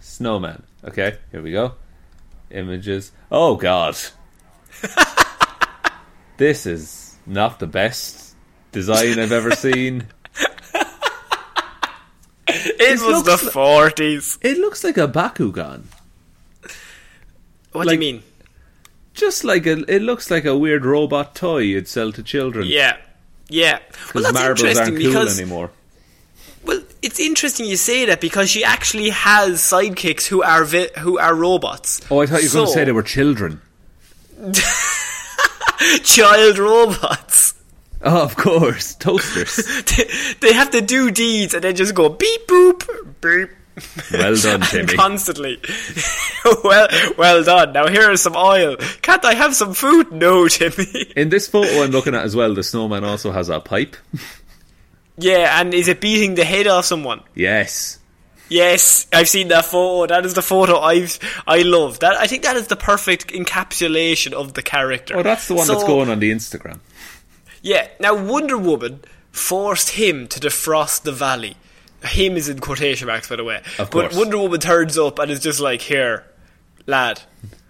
Snowman. 0.00 0.62
Okay, 0.84 1.16
here 1.30 1.42
we 1.42 1.52
go. 1.52 1.74
Images. 2.50 3.12
Oh, 3.30 3.54
God. 3.56 3.96
this 6.38 6.66
is 6.66 7.16
not 7.26 7.60
the 7.60 7.66
best 7.66 8.34
design 8.72 9.18
I've 9.18 9.32
ever 9.32 9.52
seen. 9.52 10.08
it 12.48 13.00
was 13.00 13.22
the 13.24 13.40
li- 13.44 13.50
forties. 13.52 14.38
It 14.42 14.58
looks 14.58 14.82
like 14.84 14.98
a 14.98 15.06
Bakugan. 15.08 15.84
What 17.72 17.86
like- 17.86 17.98
do 17.98 18.06
you 18.06 18.12
mean? 18.14 18.22
Just 19.14 19.44
like 19.44 19.66
a, 19.66 19.84
it 19.94 20.00
looks 20.00 20.30
like 20.30 20.46
a 20.46 20.56
weird 20.56 20.86
robot 20.86 21.34
toy 21.34 21.58
you'd 21.58 21.86
sell 21.86 22.12
to 22.12 22.22
children. 22.22 22.66
Yeah, 22.66 22.96
yeah. 23.50 23.80
Well, 24.14 24.22
that's 24.24 24.32
marbles 24.34 24.62
interesting 24.62 24.94
aren't 24.94 25.02
cool 25.02 25.12
because 25.12 25.38
anymore. 25.38 25.70
well, 26.64 26.80
it's 27.02 27.20
interesting 27.20 27.66
you 27.66 27.76
say 27.76 28.06
that 28.06 28.22
because 28.22 28.48
she 28.48 28.64
actually 28.64 29.10
has 29.10 29.60
sidekicks 29.60 30.26
who 30.26 30.42
are 30.42 30.64
vi- 30.64 30.88
who 30.98 31.18
are 31.18 31.34
robots. 31.34 32.00
Oh, 32.10 32.20
I 32.22 32.26
thought 32.26 32.42
you 32.42 32.48
were 32.48 32.54
going 32.54 32.66
to 32.68 32.72
say 32.72 32.84
they 32.84 32.92
were 32.92 33.02
children. 33.02 33.60
child 36.04 36.58
robots. 36.58 37.54
Oh, 38.04 38.24
of 38.24 38.36
course, 38.36 38.94
toasters. 38.96 39.56
they, 39.96 40.04
they 40.40 40.52
have 40.54 40.70
to 40.70 40.80
do 40.80 41.10
deeds 41.10 41.54
and 41.54 41.62
then 41.62 41.76
just 41.76 41.94
go 41.94 42.08
beep 42.08 42.46
boop 42.48 43.14
beep. 43.20 43.50
Well 44.12 44.36
done, 44.36 44.60
Timmy. 44.60 44.94
Constantly. 44.94 45.60
well, 46.64 46.88
well 47.16 47.42
done. 47.42 47.72
Now 47.72 47.88
here 47.88 48.10
is 48.10 48.20
some 48.20 48.36
oil. 48.36 48.76
Can't 49.00 49.24
I 49.24 49.34
have 49.34 49.54
some 49.54 49.74
food? 49.74 50.12
No, 50.12 50.48
Timmy. 50.48 51.12
In 51.16 51.30
this 51.30 51.48
photo 51.48 51.82
I'm 51.82 51.90
looking 51.90 52.14
at 52.14 52.24
as 52.24 52.36
well, 52.36 52.54
the 52.54 52.62
snowman 52.62 53.04
also 53.04 53.32
has 53.32 53.48
a 53.48 53.60
pipe. 53.60 53.96
yeah, 55.16 55.60
and 55.60 55.72
is 55.72 55.88
it 55.88 56.00
beating 56.00 56.34
the 56.34 56.44
head 56.44 56.66
off 56.66 56.84
someone? 56.84 57.22
Yes. 57.34 57.98
Yes, 58.48 59.06
I've 59.12 59.28
seen 59.28 59.48
that 59.48 59.64
photo. 59.64 60.12
That 60.12 60.26
is 60.26 60.34
the 60.34 60.42
photo 60.42 60.78
I've 60.78 61.18
I 61.46 61.62
love. 61.62 62.00
That 62.00 62.16
I 62.20 62.26
think 62.26 62.42
that 62.42 62.56
is 62.56 62.66
the 62.66 62.76
perfect 62.76 63.28
encapsulation 63.28 64.34
of 64.34 64.52
the 64.52 64.62
character. 64.62 65.16
Oh, 65.16 65.22
that's 65.22 65.48
the 65.48 65.54
one 65.54 65.66
that's 65.66 65.84
going 65.84 66.10
on 66.10 66.18
the 66.20 66.30
Instagram. 66.30 66.80
Yeah. 67.62 67.88
Now 67.98 68.14
Wonder 68.14 68.58
Woman 68.58 69.00
forced 69.30 69.90
him 69.90 70.28
to 70.28 70.38
defrost 70.38 71.02
the 71.02 71.12
valley. 71.12 71.56
Him 72.04 72.36
is 72.36 72.48
in 72.48 72.58
quotation 72.58 73.06
marks, 73.06 73.28
by 73.28 73.36
the 73.36 73.44
way. 73.44 73.62
Of 73.78 73.90
course. 73.90 74.12
But. 74.12 74.18
Wonder 74.18 74.38
Woman 74.38 74.60
turns 74.60 74.98
up 74.98 75.18
and 75.18 75.30
is 75.30 75.40
just 75.40 75.60
like, 75.60 75.82
"Here, 75.82 76.24
lad, 76.86 77.22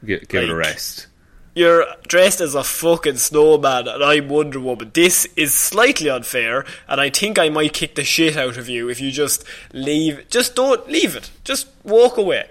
Give, 0.05 0.27
give 0.29 0.45
it 0.45 0.51
a 0.51 0.55
rest. 0.55 1.07
you're 1.55 1.87
dressed 2.09 2.41
as 2.41 2.55
a 2.55 2.65
fucking 2.65 3.17
snowman, 3.19 3.89
and 3.89 4.03
I'm 4.03 4.29
Wonder 4.29 4.59
Woman. 4.59 4.91
This 4.95 5.27
is 5.37 5.55
slightly 5.55 6.09
unfair, 6.09 6.65
and 6.89 7.01
I 7.01 7.11
think 7.11 7.39
I 7.39 7.49
might 7.51 7.73
kick 7.75 7.95
the 7.95 8.05
shit 8.05 8.37
out 8.37 8.57
of 8.57 8.69
you 8.69 8.89
if 8.89 9.01
you 9.01 9.11
just 9.11 9.45
leave. 9.73 10.29
Just 10.31 10.55
don't 10.55 10.89
leave 10.89 11.15
it. 11.15 11.31
Just 11.45 11.69
walk 11.85 12.17
away." 12.17 12.49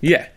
Yeah. 0.00 0.28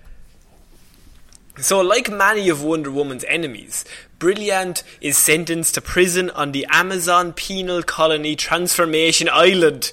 So, 1.60 1.80
like 1.82 2.10
many 2.10 2.50
of 2.50 2.64
Wonder 2.64 2.90
Woman's 2.92 3.24
enemies, 3.26 3.86
Brilliant 4.18 4.84
is 5.02 5.18
sentenced 5.18 5.76
to 5.76 5.82
prison 5.82 6.30
on 6.30 6.52
the 6.52 6.66
Amazon 6.70 7.34
Penal 7.34 7.84
Colony 7.84 8.36
Transformation 8.36 9.28
Island. 9.30 9.92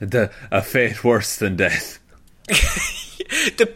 The, 0.00 0.30
a 0.50 0.62
fate 0.62 1.02
worse 1.04 1.36
than 1.36 1.56
death. 1.56 1.98
The, 3.56 3.72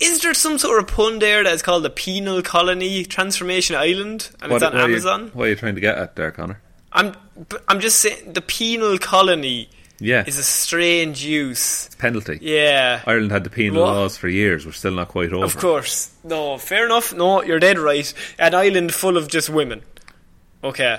is 0.00 0.22
there 0.22 0.32
some 0.32 0.56
sort 0.58 0.78
of 0.78 0.86
pun 0.86 1.18
there 1.18 1.44
that's 1.44 1.60
called 1.60 1.82
the 1.82 1.90
Penal 1.90 2.40
Colony 2.42 3.04
Transformation 3.04 3.76
Island, 3.76 4.30
and 4.40 4.50
it's 4.52 4.62
on 4.62 4.72
what 4.72 4.80
are 4.80 4.88
you- 4.88 4.94
Amazon? 4.94 5.30
what 5.34 5.44
are 5.44 5.48
you 5.50 5.56
trying 5.56 5.74
to 5.74 5.80
get 5.80 5.98
at 5.98 6.16
there, 6.16 6.30
Conor? 6.30 6.60
I'm, 6.92 7.14
I'm 7.68 7.80
just 7.80 7.98
saying 7.98 8.32
the 8.32 8.40
Penal 8.40 8.96
Colony 8.98 9.68
Yeah. 10.00 10.24
is 10.26 10.38
a 10.38 10.42
strange 10.42 11.22
use. 11.22 11.86
It's 11.86 11.94
Penalty. 11.96 12.38
Yeah, 12.40 13.02
Ireland 13.06 13.30
had 13.30 13.44
the 13.44 13.50
penal 13.50 13.82
What? 13.82 13.92
laws 13.94 14.16
for 14.16 14.28
years. 14.28 14.64
We're 14.64 14.72
still 14.72 14.92
not 14.94 15.08
quite 15.08 15.32
over. 15.34 15.44
of 15.44 15.58
course. 15.58 16.10
No, 16.24 16.56
fair 16.56 16.86
enough. 16.86 17.12
No, 17.12 17.42
you're 17.42 17.58
dead 17.60 17.78
right. 17.78 18.10
An 18.38 18.54
island 18.54 18.94
full 18.94 19.18
of 19.18 19.28
just 19.28 19.50
women. 19.50 19.82
Okay. 20.64 20.98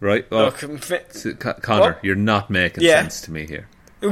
Right? 0.00 0.26
Oh, 0.32 0.46
Look, 0.46 0.58
Conor, 1.62 1.80
What? 1.80 2.04
you're 2.04 2.16
not 2.16 2.50
making 2.50 2.82
Yeah. 2.82 3.02
sense 3.02 3.20
to 3.22 3.30
me 3.30 3.46
here. 3.46 3.68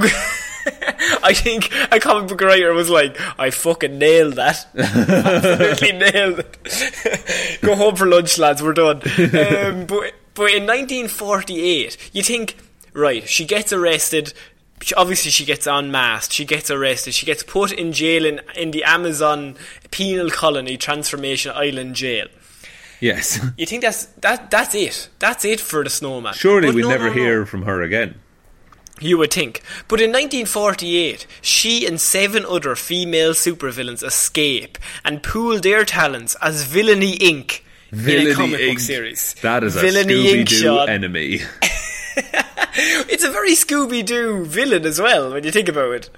I 1.23 1.33
think 1.33 1.73
a 1.93 2.01
comic 2.01 2.29
book 2.29 2.41
writer 2.41 2.73
was 2.73 2.91
like, 2.91 3.17
I 3.39 3.51
fucking 3.51 3.99
nailed 3.99 4.35
that. 4.35 4.67
Absolutely 4.77 5.93
nailed 5.93 6.39
it. 6.41 7.59
Go 7.63 7.77
home 7.77 7.95
for 7.97 8.07
lunch, 8.07 8.39
lads, 8.39 8.63
we're 8.63 8.73
done. 8.73 8.97
Um, 8.97 9.87
but, 9.87 10.15
but 10.35 10.51
in 10.53 10.67
1948, 10.67 12.11
you 12.13 12.23
think, 12.23 12.57
right, 12.93 13.29
she 13.29 13.45
gets 13.45 13.73
arrested. 13.73 14.33
She, 14.83 14.95
obviously, 14.95 15.31
she 15.31 15.45
gets 15.45 15.67
unmasked. 15.67 16.33
She 16.33 16.45
gets 16.45 16.71
arrested. 16.71 17.15
She 17.15 17.27
gets 17.27 17.43
put 17.43 17.71
in 17.73 17.93
jail 17.93 18.25
in, 18.25 18.41
in 18.57 18.73
the 18.73 18.83
Amazon 18.85 19.57
Penal 19.91 20.31
Colony 20.31 20.77
Transformation 20.77 21.53
Island 21.55 21.95
jail. 21.95 22.27
Yes. 23.01 23.41
You 23.57 23.67
think 23.67 23.83
that's 23.83 24.07
that? 24.23 24.51
That's 24.51 24.75
it. 24.75 25.09
That's 25.19 25.45
it 25.45 25.61
for 25.61 25.85
the 25.85 25.91
snowman. 25.91 26.35
Surely 26.35 26.69
But 26.69 26.75
we'll 26.75 26.89
no, 26.89 26.95
never 26.95 27.09
no, 27.09 27.15
no. 27.15 27.21
hear 27.21 27.47
from 27.47 27.63
her 27.63 27.83
again. 27.83 28.19
You 29.01 29.19
would 29.19 29.33
think. 29.33 29.63
But 29.89 30.01
in 30.01 30.11
1948, 30.11 31.27
she 31.43 31.87
and 31.87 32.01
seven 32.01 32.47
other 32.47 32.75
female 32.75 33.33
supervillains 33.33 34.03
escape 34.03 34.79
and 35.05 35.23
pool 35.23 35.61
their 35.61 35.85
talents 35.85 36.35
as 36.41 36.63
Villainy 36.63 37.19
Inc. 37.19 37.61
in 37.93 37.99
Villainy 37.99 38.31
a 38.31 38.35
comic 38.35 38.61
book 38.61 38.61
Inc. 38.61 38.81
series. 38.81 39.35
That 39.43 39.65
is 39.65 39.77
a 39.77 39.81
Villainy 39.81 40.15
Scooby 40.15 40.45
Inc. 40.45 40.49
Doo 40.49 40.79
enemy. 40.79 41.41
It's 42.79 43.25
a 43.25 43.31
very 43.31 43.53
Scooby 43.53 44.05
Doo 44.05 44.45
villain 44.45 44.85
as 44.85 45.01
well 45.01 45.33
when 45.33 45.45
you 45.45 45.51
think 45.51 45.69
about 45.69 45.93
it. 45.95 46.11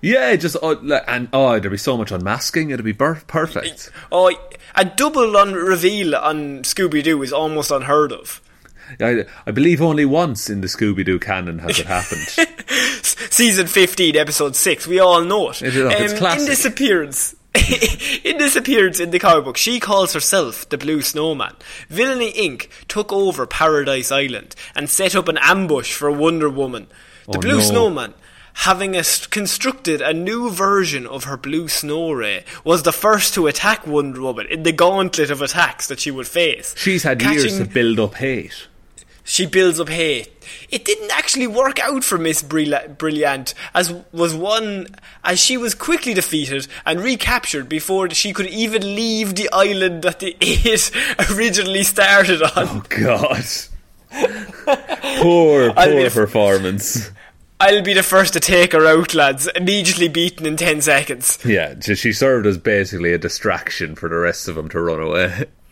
yeah, 0.00 0.36
just 0.36 0.56
oh, 0.62 0.78
like, 0.82 1.02
and 1.08 1.28
oh, 1.32 1.58
there'd 1.58 1.70
be 1.70 1.76
so 1.76 1.96
much 1.96 2.12
unmasking. 2.12 2.70
It'd 2.70 2.84
be 2.84 2.92
perfect. 2.92 3.90
Oh, 4.12 4.32
a 4.76 4.84
double 4.84 5.36
on 5.36 5.54
reveal 5.54 6.14
on 6.14 6.62
Scooby 6.62 7.02
Doo 7.02 7.20
is 7.22 7.32
almost 7.32 7.70
unheard 7.72 8.12
of. 8.12 8.40
I, 9.00 9.24
I 9.46 9.50
believe 9.50 9.80
only 9.82 10.04
once 10.04 10.48
in 10.50 10.60
the 10.60 10.66
Scooby 10.66 11.04
Doo 11.04 11.18
canon 11.18 11.58
has 11.60 11.78
it 11.78 11.86
happened. 11.86 12.26
Season 13.30 13.66
15, 13.66 14.16
episode 14.16 14.54
6, 14.56 14.86
we 14.86 14.98
all 15.00 15.22
know 15.24 15.50
it. 15.50 15.62
It 15.62 15.74
is, 15.74 15.92
it's 15.92 15.94
um, 15.94 16.10
in 16.10 16.16
classic. 16.18 16.46
this 16.48 16.64
appearance, 16.64 17.34
in 18.24 18.38
this 18.38 18.56
appearance 18.56 19.00
in 19.00 19.10
the 19.10 19.18
comic 19.18 19.44
book, 19.44 19.56
she 19.56 19.80
calls 19.80 20.12
herself 20.12 20.68
the 20.68 20.78
Blue 20.78 21.02
Snowman. 21.02 21.54
Villainy 21.88 22.32
Inc. 22.32 22.68
took 22.88 23.12
over 23.12 23.46
Paradise 23.46 24.12
Island 24.12 24.54
and 24.74 24.88
set 24.88 25.14
up 25.16 25.28
an 25.28 25.38
ambush 25.40 25.92
for 25.94 26.10
Wonder 26.10 26.48
Woman. 26.48 26.86
The 27.28 27.38
Oh, 27.38 27.40
Blue 27.40 27.56
no. 27.58 27.60
Snowman, 27.60 28.14
having 28.54 28.94
a, 28.96 29.02
constructed 29.30 30.00
a 30.00 30.12
new 30.12 30.50
version 30.50 31.06
of 31.06 31.24
her 31.24 31.36
blue 31.36 31.66
snow 31.68 32.12
ray, 32.12 32.44
was 32.62 32.82
the 32.84 32.92
first 32.92 33.34
to 33.34 33.46
attack 33.48 33.86
Wonder 33.86 34.20
Woman 34.22 34.46
in 34.48 34.62
the 34.62 34.72
gauntlet 34.72 35.30
of 35.30 35.42
attacks 35.42 35.88
that 35.88 35.98
she 36.00 36.10
would 36.12 36.28
face. 36.28 36.74
She's 36.76 37.02
had 37.02 37.20
years 37.22 37.58
to 37.58 37.64
build 37.64 37.98
up 37.98 38.14
hate. 38.14 38.68
She 39.24 39.46
builds 39.46 39.80
up 39.80 39.88
hate. 39.88 40.30
It 40.70 40.84
didn't 40.84 41.10
actually 41.10 41.46
work 41.46 41.80
out 41.80 42.04
for 42.04 42.18
Miss 42.18 42.42
Brilliant, 42.42 43.54
as 43.74 43.92
was 44.12 44.34
one 44.34 44.88
as 45.24 45.40
she 45.40 45.56
was 45.56 45.74
quickly 45.74 46.12
defeated 46.12 46.68
and 46.84 47.00
recaptured 47.00 47.68
before 47.68 48.10
she 48.10 48.32
could 48.34 48.46
even 48.46 48.82
leave 48.82 49.34
the 49.34 49.48
island 49.50 50.02
that 50.02 50.20
the 50.20 50.36
eight 50.40 50.90
originally 51.32 51.82
started 51.82 52.42
on. 52.42 52.50
Oh 52.56 52.84
God. 52.90 53.44
poor, 55.22 55.72
poor 55.72 56.10
performance. 56.10 57.10
I'll 57.60 57.82
be 57.82 57.94
the 57.94 58.02
first 58.02 58.34
to 58.34 58.40
take 58.40 58.72
her 58.72 58.86
out, 58.86 59.14
lads. 59.14 59.48
Immediately 59.54 60.08
beaten 60.08 60.44
in 60.44 60.56
ten 60.56 60.82
seconds. 60.82 61.38
Yeah, 61.44 61.80
she 61.80 62.12
served 62.12 62.46
as 62.46 62.58
basically 62.58 63.14
a 63.14 63.18
distraction 63.18 63.94
for 63.94 64.08
the 64.08 64.16
rest 64.16 64.48
of 64.48 64.56
them 64.56 64.68
to 64.68 64.80
run 64.80 65.00
away. 65.00 65.46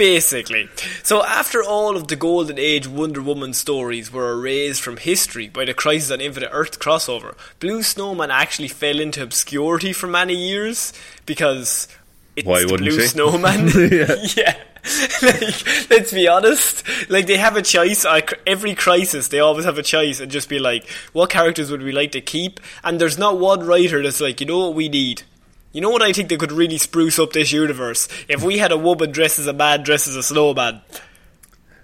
Basically. 0.00 0.66
So, 1.02 1.22
after 1.22 1.62
all 1.62 1.94
of 1.94 2.08
the 2.08 2.16
Golden 2.16 2.58
Age 2.58 2.88
Wonder 2.88 3.20
Woman 3.20 3.52
stories 3.52 4.10
were 4.10 4.32
erased 4.32 4.80
from 4.80 4.96
history 4.96 5.50
by 5.50 5.66
the 5.66 5.74
Crisis 5.74 6.10
on 6.10 6.22
Infinite 6.22 6.48
Earth 6.52 6.78
crossover, 6.80 7.34
Blue 7.58 7.82
Snowman 7.82 8.30
actually 8.30 8.68
fell 8.68 8.98
into 8.98 9.22
obscurity 9.22 9.92
for 9.92 10.06
many 10.06 10.34
years 10.34 10.94
because 11.26 11.86
it's 12.34 12.46
Why 12.46 12.64
the 12.64 12.78
Blue 12.78 12.92
she? 12.92 13.08
Snowman. 13.08 13.68
Yeah. 13.92 14.16
yeah. 14.38 14.56
like, 15.22 15.90
let's 15.90 16.12
be 16.14 16.26
honest. 16.26 16.82
Like, 17.10 17.26
they 17.26 17.36
have 17.36 17.56
a 17.56 17.62
choice. 17.62 18.06
Every 18.46 18.74
crisis, 18.74 19.28
they 19.28 19.40
always 19.40 19.66
have 19.66 19.76
a 19.76 19.82
choice 19.82 20.18
and 20.18 20.32
just 20.32 20.48
be 20.48 20.58
like, 20.58 20.88
what 21.12 21.28
characters 21.28 21.70
would 21.70 21.82
we 21.82 21.92
like 21.92 22.12
to 22.12 22.22
keep? 22.22 22.58
And 22.82 22.98
there's 22.98 23.18
not 23.18 23.38
one 23.38 23.66
writer 23.66 24.02
that's 24.02 24.22
like, 24.22 24.40
you 24.40 24.46
know 24.46 24.60
what 24.60 24.74
we 24.74 24.88
need? 24.88 25.24
You 25.72 25.80
know 25.80 25.90
what 25.90 26.02
I 26.02 26.12
think 26.12 26.28
they 26.28 26.36
could 26.36 26.52
really 26.52 26.78
spruce 26.78 27.18
up 27.18 27.32
this 27.32 27.52
universe? 27.52 28.08
If 28.28 28.42
we 28.42 28.58
had 28.58 28.72
a 28.72 28.78
woman 28.78 29.12
dressed 29.12 29.38
as 29.38 29.46
a 29.46 29.52
man 29.52 29.82
dressed 29.82 30.08
as 30.08 30.16
a 30.16 30.22
snowman. 30.22 30.80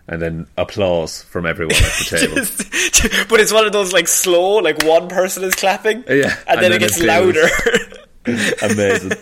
And 0.09 0.23
then 0.23 0.47
applause 0.57 1.23
from 1.23 1.47
everyone 1.47 1.75
at 1.76 1.83
the 1.83 2.05
table. 2.21 2.35
Just- 2.37 3.28
but 3.28 3.40
it's 3.40 3.52
one 3.52 3.66
of 3.66 3.73
those 3.73 3.93
like 3.93 4.09
slow, 4.09 4.57
like 4.57 4.83
one 4.85 5.09
person 5.09 5.45
is 5.45 5.55
clapping. 5.55 6.05
Yeah, 6.09 6.37
And, 6.49 6.59
and 6.61 6.62
then, 6.62 6.71
then 6.71 6.73
it 6.73 6.78
gets 6.81 7.00
louder. 7.00 7.47
Amazing. 8.62 9.12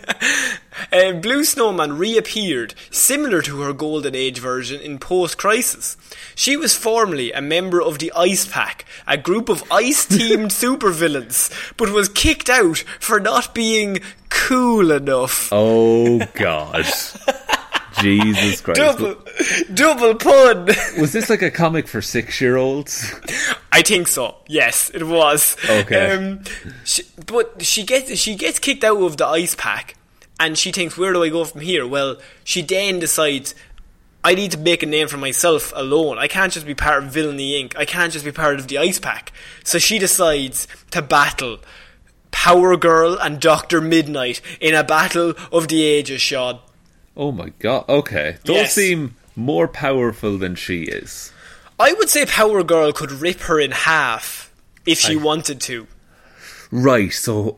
Uh, 0.95 1.13
Blue 1.13 1.43
Snowman 1.43 1.99
reappeared, 1.99 2.73
similar 2.93 3.43
to 3.43 3.63
her 3.63 3.73
Golden 3.73 4.15
Age 4.15 4.39
version 4.39 4.81
in 4.81 4.99
Post 5.01 5.39
Crisis. 5.39 5.97
She 6.37 6.57
was 6.57 6.77
formerly 6.77 7.33
a 7.33 7.43
member 7.43 7.83
of 7.83 7.99
the 7.99 8.13
Ice 8.15 8.47
Pack, 8.47 8.85
a 9.05 9.17
group 9.17 9.49
of 9.49 9.65
ice 9.73 10.07
themed 10.07 10.53
supervillains, 10.53 11.51
but 11.77 11.91
was 11.91 12.09
kicked 12.09 12.49
out 12.49 12.79
for 13.01 13.19
not 13.19 13.55
being 13.57 13.99
cool 14.29 14.93
enough. 14.93 15.49
Oh 15.51 16.21
God. 16.35 16.87
Jesus 18.01 18.61
Christ. 18.61 18.79
Double, 18.81 19.17
double 19.73 20.15
pun. 20.15 20.67
Was 21.01 21.13
this 21.13 21.31
like 21.31 21.43
a 21.43 21.51
comic 21.51 21.87
for 21.89 22.03
six 22.03 22.41
year 22.41 22.57
olds? 22.57 23.15
I 23.73 23.83
think 23.83 24.09
so. 24.09 24.37
Yes, 24.47 24.91
it 24.93 25.05
was. 25.05 25.57
Okay. 25.69 26.13
Um, 26.13 26.41
she, 26.85 27.03
but 27.27 27.63
she 27.63 27.85
gets 27.85 28.17
she 28.19 28.35
gets 28.35 28.59
kicked 28.59 28.85
out 28.85 29.01
of 29.01 29.17
the 29.17 29.27
ice 29.27 29.55
pack, 29.55 29.97
and 30.45 30.59
she 30.59 30.71
thinks, 30.73 30.97
"Where 30.97 31.13
do 31.13 31.23
I 31.23 31.29
go 31.29 31.45
from 31.45 31.61
here?" 31.63 31.87
Well, 31.87 32.17
she 32.45 32.61
then 32.63 32.99
decides, 32.99 33.55
"I 34.23 34.35
need 34.35 34.53
to 34.53 34.59
make 34.59 34.83
a 34.83 34.87
name 34.87 35.09
for 35.09 35.17
myself 35.17 35.73
alone. 35.75 36.19
I 36.19 36.29
can't 36.29 36.53
just 36.53 36.67
be 36.67 36.75
part 36.75 37.03
of 37.03 37.11
Villainy 37.13 37.63
Inc. 37.63 37.77
I 37.77 37.85
can't 37.85 38.13
just 38.13 38.25
be 38.25 38.33
part 38.33 38.59
of 38.59 38.69
the 38.69 38.79
ice 38.79 38.99
pack." 38.99 39.33
So 39.65 39.79
she 39.79 39.99
decides 39.99 40.67
to 40.91 41.03
battle 41.03 41.59
Power 42.31 42.77
Girl 42.77 43.17
and 43.17 43.41
Doctor 43.41 43.81
Midnight 43.81 44.41
in 44.61 44.75
a 44.75 44.85
battle 44.85 45.35
of 45.53 45.69
the 45.69 45.83
ages. 45.83 46.21
Shaun. 46.21 46.59
Oh 47.17 47.31
my 47.33 47.51
God. 47.61 47.85
Okay. 47.89 48.37
Those 48.45 48.57
Yes. 48.57 48.75
seem 48.75 49.15
more 49.37 49.69
powerful 49.69 50.37
than 50.39 50.57
she 50.57 50.83
is. 50.83 51.31
I 51.79 51.93
would 51.93 52.11
say 52.11 52.27
Power 52.27 52.63
Girl 52.65 52.93
could 52.93 53.13
rip 53.13 53.41
her 53.43 53.61
in 53.61 53.71
half 53.71 54.51
if 54.85 54.99
she 54.99 55.17
wanted 55.17 55.61
to. 55.63 55.87
Right. 56.71 57.13
So. 57.13 57.57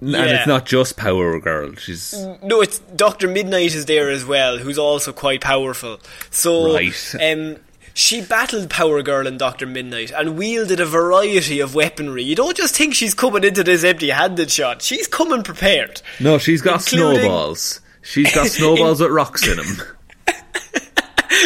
And 0.00 0.10
Yeah. 0.10 0.24
it's 0.38 0.46
not 0.46 0.66
just 0.66 0.96
Power 0.96 1.38
Girl. 1.40 1.74
She's. 1.76 2.12
No, 2.42 2.60
it's 2.60 2.78
Doctor 2.94 3.28
Midnight 3.28 3.74
is 3.74 3.86
there 3.86 4.10
as 4.10 4.24
well, 4.24 4.58
who's 4.58 4.78
also 4.78 5.12
quite 5.12 5.40
powerful. 5.40 6.00
So, 6.30 6.74
Right. 6.74 7.14
um, 7.20 7.56
she 7.94 8.20
battled 8.20 8.68
Power 8.68 9.00
Girl 9.02 9.26
and 9.26 9.38
Doctor 9.38 9.64
Midnight 9.66 10.10
and 10.14 10.36
wielded 10.36 10.80
a 10.80 10.84
variety 10.86 11.60
of 11.60 11.74
weaponry. 11.74 12.22
You 12.22 12.34
don't 12.34 12.56
just 12.56 12.74
think 12.76 12.94
she's 12.94 13.14
coming 13.14 13.42
into 13.42 13.64
this 13.64 13.84
empty-handed 13.84 14.50
shot; 14.50 14.82
she's 14.82 15.06
coming 15.06 15.42
prepared. 15.42 16.02
No, 16.20 16.36
she's 16.36 16.60
got 16.60 16.80
Including- 16.92 17.20
snowballs. 17.22 17.80
She's 18.02 18.34
got 18.34 18.46
snowballs 18.58 19.00
with 19.00 19.10
rocks 19.10 19.46
in 19.46 19.56
them. 19.56 19.82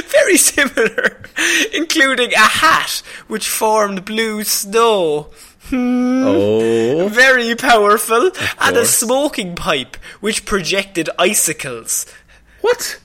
Very 0.08 0.36
similar, 0.36 1.22
including 1.72 2.32
a 2.34 2.38
hat 2.38 3.02
which 3.28 3.48
formed 3.48 4.04
blue 4.04 4.44
snow. 4.44 5.28
Hmm. 5.70 6.22
Oh. 6.24 7.08
Very 7.08 7.54
powerful, 7.54 8.30
and 8.60 8.76
a 8.76 8.84
smoking 8.84 9.54
pipe 9.54 9.96
which 10.20 10.44
projected 10.44 11.08
icicles. 11.18 12.06
What? 12.60 13.00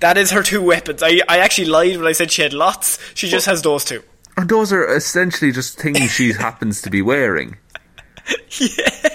That 0.00 0.16
is 0.18 0.30
her 0.30 0.42
two 0.42 0.62
weapons. 0.62 1.02
I, 1.02 1.20
I 1.28 1.38
actually 1.38 1.68
lied 1.68 1.96
when 1.96 2.06
I 2.06 2.12
said 2.12 2.30
she 2.30 2.42
had 2.42 2.52
lots. 2.52 2.98
She 3.14 3.28
just 3.28 3.46
has 3.46 3.62
those 3.62 3.84
two. 3.84 4.02
And 4.36 4.48
those 4.48 4.72
are 4.72 4.94
essentially 4.94 5.50
just 5.50 5.78
things 5.78 6.10
she 6.10 6.32
happens 6.38 6.82
to 6.82 6.90
be 6.90 7.02
wearing. 7.02 7.56
Yeah. 8.58 9.08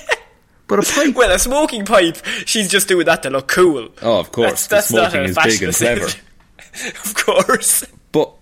But 0.67 0.79
a 0.79 0.81
pipe. 0.81 1.15
Well, 1.15 1.31
a 1.31 1.39
smoking 1.39 1.85
pipe, 1.85 2.17
she's 2.45 2.69
just 2.69 2.87
doing 2.87 3.05
that 3.05 3.23
to 3.23 3.29
look 3.29 3.47
cool. 3.47 3.89
Oh, 4.01 4.19
of 4.19 4.31
course. 4.31 4.67
The 4.67 4.81
smoking 4.81 5.21
a 5.21 5.23
is 5.23 5.37
big 5.37 5.63
and 5.63 5.73
clever. 5.73 6.05
of 7.05 7.15
course. 7.15 7.85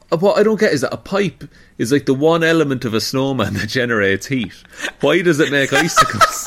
What 0.10 0.38
I 0.38 0.44
don't 0.44 0.60
get 0.60 0.72
is 0.72 0.82
that 0.82 0.94
a 0.94 0.98
pipe 0.98 1.44
is 1.78 1.92
like 1.92 2.06
the 2.06 2.14
one 2.14 2.44
element 2.44 2.86
of 2.86 2.94
a 2.94 3.02
snowman 3.02 3.54
that 3.56 3.70
generates 3.70 4.28
heat. 4.28 4.54
Why 5.02 5.22
does 5.22 5.40
it 5.40 5.52
make 5.52 5.74
icicles? 5.74 6.46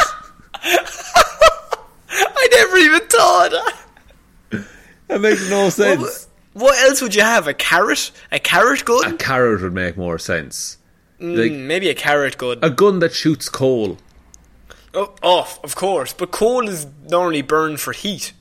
I 2.11 2.49
never 2.53 2.77
even 2.79 3.01
thought. 3.09 3.51
that. 4.51 4.67
that 5.09 5.21
makes 5.21 5.49
no 5.51 5.69
sense. 5.71 6.29
What, 6.53 6.63
what 6.65 6.79
else 6.85 7.03
would 7.03 7.15
you 7.15 7.23
have? 7.23 7.47
A 7.47 7.55
carrot? 7.55 8.11
A 8.33 8.39
carrot 8.39 8.85
gun? 8.85 9.15
A 9.15 9.17
carrot 9.17 9.63
would 9.63 9.75
make 9.75 9.97
more 9.97 10.19
sense. 10.19 10.77
Like 11.21 11.51
Mm, 11.53 11.67
maybe 11.67 11.89
a 11.89 11.95
carrot 11.95 12.39
gun. 12.39 12.59
a 12.63 12.71
gun 12.71 13.01
that 13.01 13.13
shoots 13.13 13.49
coal. 13.49 13.99
oh, 14.95 15.15
oh, 15.23 15.59
of 15.65 15.75
course. 15.75 16.13
But 16.13 16.31
coal 16.31 16.69
is 16.69 16.87
normally 17.11 17.43
burned 17.43 17.81
for 17.81 17.93
heat. 17.93 18.33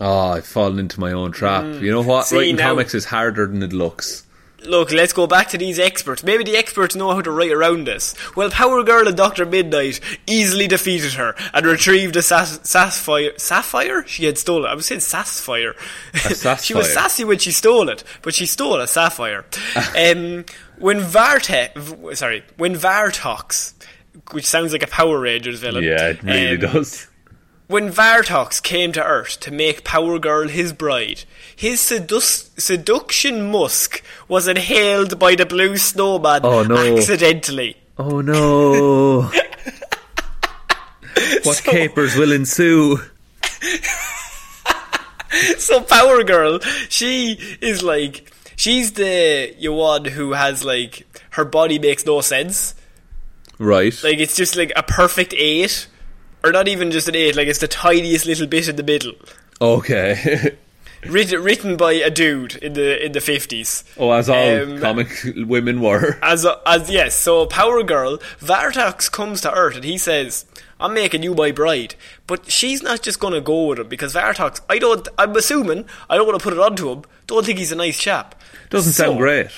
Oh, 0.00 0.30
I've 0.32 0.46
fallen 0.46 0.78
into 0.80 0.98
my 0.98 1.12
own 1.12 1.30
trap. 1.30 1.64
you 1.80 1.90
know 1.92 2.02
what? 2.02 2.24
Mm. 2.24 2.28
See, 2.28 2.36
Writing 2.36 2.56
now- 2.56 2.70
comics 2.70 2.94
is 2.94 3.04
harder 3.04 3.46
than 3.46 3.62
it 3.62 3.72
looks. 3.72 4.24
Look, 4.64 4.92
let's 4.92 5.12
go 5.12 5.26
back 5.26 5.48
to 5.48 5.58
these 5.58 5.78
experts. 5.78 6.22
Maybe 6.22 6.44
the 6.44 6.56
experts 6.56 6.94
know 6.94 7.14
how 7.14 7.22
to 7.22 7.30
write 7.30 7.50
around 7.50 7.86
this. 7.86 8.14
Well, 8.36 8.50
Power 8.50 8.82
Girl 8.82 9.08
and 9.08 9.16
Dr. 9.16 9.46
Midnight 9.46 10.00
easily 10.26 10.68
defeated 10.68 11.14
her 11.14 11.34
and 11.54 11.66
retrieved 11.66 12.16
a 12.16 12.22
sas- 12.22 12.60
sapphire. 12.62 13.32
Sapphire? 13.38 14.06
She 14.06 14.26
had 14.26 14.38
stolen. 14.38 14.70
I 14.70 14.74
was 14.74 14.86
saying 14.86 15.00
sapphire. 15.00 15.74
she 16.60 16.74
was 16.74 16.92
sassy 16.92 17.24
when 17.24 17.38
she 17.38 17.52
stole 17.52 17.88
it, 17.88 18.04
but 18.22 18.34
she 18.34 18.46
stole 18.46 18.80
a 18.80 18.86
sapphire. 18.86 19.44
um, 19.76 20.44
when 20.78 21.00
Varte, 21.00 21.74
v- 21.74 22.14
sorry, 22.14 22.44
when 22.56 22.74
Vartox, 22.74 23.74
which 24.32 24.46
sounds 24.46 24.72
like 24.72 24.82
a 24.82 24.88
Power 24.88 25.18
Rangers 25.20 25.60
villain. 25.60 25.84
Yeah, 25.84 26.08
it 26.08 26.22
really 26.22 26.54
um, 26.54 26.72
does. 26.72 27.06
When 27.70 27.92
Vartox 27.92 28.60
came 28.60 28.90
to 28.92 29.04
Earth 29.04 29.38
to 29.40 29.52
make 29.52 29.84
Power 29.84 30.18
Girl 30.18 30.48
his 30.48 30.72
bride, 30.72 31.22
his 31.54 31.78
sedus- 31.80 32.50
seduction 32.58 33.48
musk 33.48 34.02
was 34.26 34.48
inhaled 34.48 35.20
by 35.20 35.36
the 35.36 35.46
blue 35.46 35.76
snowman 35.76 36.40
Oh, 36.42 36.64
no. 36.64 36.96
accidentally. 36.96 37.76
Oh 37.96 38.20
no. 38.22 39.20
what 41.44 41.56
So- 41.58 41.70
capers 41.70 42.16
will 42.16 42.32
ensue? 42.32 42.98
So 45.58 45.80
Power 45.80 46.24
Girl, 46.24 46.58
she 46.88 47.38
is 47.60 47.84
like 47.84 48.32
she's 48.56 48.92
the 48.94 49.54
one 49.68 50.04
who 50.04 50.32
has 50.32 50.64
like 50.64 51.06
her 51.30 51.44
body 51.44 51.78
makes 51.78 52.04
no 52.04 52.20
sense. 52.20 52.74
Right. 53.58 53.94
Like 54.02 54.18
it's 54.18 54.34
just 54.34 54.56
like 54.56 54.72
a 54.74 54.82
perfect 54.82 55.32
eight. 55.34 55.86
Or 56.42 56.52
not 56.52 56.68
even 56.68 56.90
just 56.90 57.08
an 57.08 57.14
eight, 57.16 57.36
like 57.36 57.48
it's 57.48 57.58
the 57.58 57.68
tiniest 57.68 58.24
little 58.26 58.46
bit 58.46 58.68
in 58.68 58.76
the 58.76 58.82
middle. 58.82 59.12
okay. 59.60 60.56
Written, 61.06 61.42
written 61.42 61.76
by 61.78 61.92
a 61.92 62.10
dude 62.10 62.56
in 62.56 62.74
the 62.74 63.02
in 63.02 63.12
the 63.12 63.22
fifties. 63.22 63.84
oh, 63.96 64.12
as 64.12 64.28
all 64.28 64.36
Um, 64.62 64.78
comic 64.80 65.08
women 65.34 65.80
were. 65.80 66.18
As 66.22 66.44
as 66.66 66.90
yes, 66.90 67.14
so 67.16 67.46
Power 67.46 67.82
Girl, 67.82 68.18
Vartox 68.38 69.10
comes 69.10 69.40
to 69.40 69.50
Earth 69.50 69.76
and 69.76 69.84
he 69.84 69.96
says, 69.96 70.44
"I'm 70.78 70.92
making 70.92 71.22
you 71.22 71.32
my 71.34 71.52
bride," 71.52 71.94
but 72.26 72.50
she's 72.50 72.82
not 72.82 73.00
just 73.00 73.18
gonna 73.18 73.40
go 73.40 73.68
with 73.68 73.78
him 73.78 73.88
because 73.88 74.12
Vartox. 74.12 74.60
I 74.68 74.78
don't. 74.78 75.08
I'm 75.16 75.34
assuming 75.36 75.86
I 76.10 76.16
don't 76.18 76.26
want 76.26 76.38
to 76.38 76.44
put 76.44 76.52
it 76.52 76.58
onto 76.60 76.90
him. 76.90 77.04
Don't 77.26 77.46
think 77.46 77.58
he's 77.58 77.72
a 77.72 77.76
nice 77.76 77.98
chap. 77.98 78.34
Doesn't 78.68 78.92
So- 78.92 79.04
sound 79.04 79.16
great. 79.18 79.48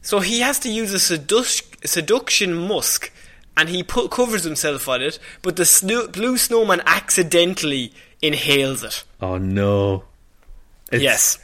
So 0.00 0.20
he 0.20 0.40
has 0.40 0.58
to 0.60 0.70
use 0.70 0.94
a 0.94 0.96
seduc- 1.18 1.86
seduction 1.86 2.54
musk, 2.54 3.10
and 3.56 3.68
he 3.68 3.82
put 3.82 4.10
covers 4.10 4.44
himself 4.44 4.88
on 4.88 5.02
it. 5.02 5.18
But 5.42 5.56
the 5.56 5.64
sno- 5.64 6.08
blue 6.08 6.36
snowman 6.36 6.82
accidentally 6.86 7.92
inhales 8.22 8.82
it. 8.82 9.04
Oh 9.20 9.38
no. 9.38 10.04
It's, 10.92 11.02
yes. 11.02 11.38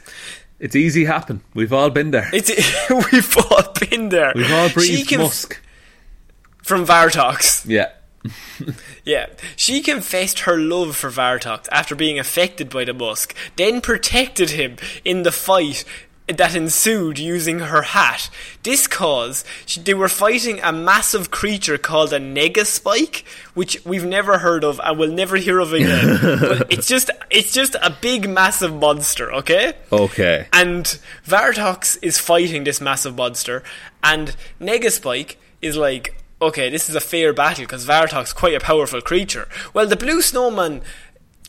It's 0.59 0.75
easy 0.75 1.05
happen. 1.05 1.41
We've 1.53 1.73
all 1.73 1.89
been 1.89 2.11
there. 2.11 2.29
It's 2.33 2.49
we've 3.11 3.37
all 3.37 3.73
been 3.79 4.09
there. 4.09 4.31
We've 4.35 4.51
all 4.51 4.69
breathed 4.69 5.09
conf- 5.09 5.21
musk. 5.21 5.61
from 6.63 6.85
Vartox. 6.85 7.65
Yeah. 7.67 7.89
Yeah, 9.03 9.25
she 9.55 9.81
confessed 9.81 10.41
her 10.41 10.55
love 10.59 10.95
for 10.95 11.09
Vartox 11.09 11.67
after 11.71 11.95
being 11.95 12.19
affected 12.19 12.69
by 12.69 12.85
the 12.85 12.93
musk, 12.93 13.33
then 13.55 13.81
protected 13.81 14.51
him 14.51 14.75
in 15.03 15.23
the 15.23 15.31
fight 15.31 15.83
that 16.27 16.55
ensued 16.55 17.19
using 17.19 17.59
her 17.59 17.81
hat. 17.81 18.29
This 18.63 18.87
caused 18.87 19.45
she, 19.65 19.81
they 19.81 19.93
were 19.93 20.09
fighting 20.09 20.59
a 20.61 20.71
massive 20.71 21.31
creature 21.31 21.77
called 21.77 22.13
a 22.13 22.19
Negaspike, 22.19 23.23
which 23.53 23.83
we've 23.85 24.05
never 24.05 24.39
heard 24.39 24.63
of 24.63 24.79
and 24.83 24.97
will 24.97 25.11
never 25.11 25.37
hear 25.37 25.59
of 25.59 25.73
again. 25.73 26.19
but 26.39 26.71
it's 26.71 26.87
just 26.87 27.09
it's 27.29 27.51
just 27.51 27.75
a 27.81 27.95
big 28.01 28.29
massive 28.29 28.73
monster, 28.73 29.31
okay? 29.33 29.73
Okay. 29.91 30.47
And 30.53 30.99
Vartox 31.27 31.97
is 32.01 32.17
fighting 32.17 32.63
this 32.63 32.79
massive 32.81 33.15
monster, 33.15 33.63
and 34.03 34.35
Negaspike 34.59 35.35
is 35.61 35.77
like, 35.77 36.15
okay, 36.41 36.69
this 36.69 36.89
is 36.89 36.95
a 36.95 37.01
fair 37.01 37.33
battle 37.33 37.65
because 37.65 37.85
Vartox 37.85 38.33
quite 38.33 38.55
a 38.55 38.59
powerful 38.59 39.01
creature. 39.01 39.47
Well, 39.73 39.87
the 39.87 39.95
Blue 39.95 40.21
Snowman, 40.21 40.81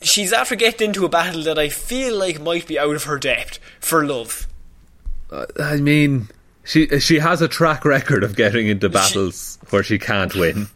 she's 0.01 0.33
after 0.33 0.55
getting 0.55 0.89
into 0.89 1.05
a 1.05 1.09
battle 1.09 1.43
that 1.43 1.57
I 1.57 1.69
feel 1.69 2.17
like 2.17 2.41
might 2.41 2.67
be 2.67 2.77
out 2.77 2.95
of 2.95 3.05
her 3.05 3.17
depth 3.17 3.59
for 3.79 4.05
love. 4.05 4.47
Uh, 5.33 5.45
I 5.59 5.77
mean, 5.77 6.29
she 6.63 6.89
uh, 6.89 6.99
she 6.99 7.19
has 7.19 7.41
a 7.41 7.47
track 7.47 7.85
record 7.85 8.23
of 8.23 8.35
getting 8.35 8.67
into 8.67 8.87
battles 8.87 9.57
where 9.71 9.81
she 9.83 9.97
can't 9.97 10.33
win. 10.35 10.67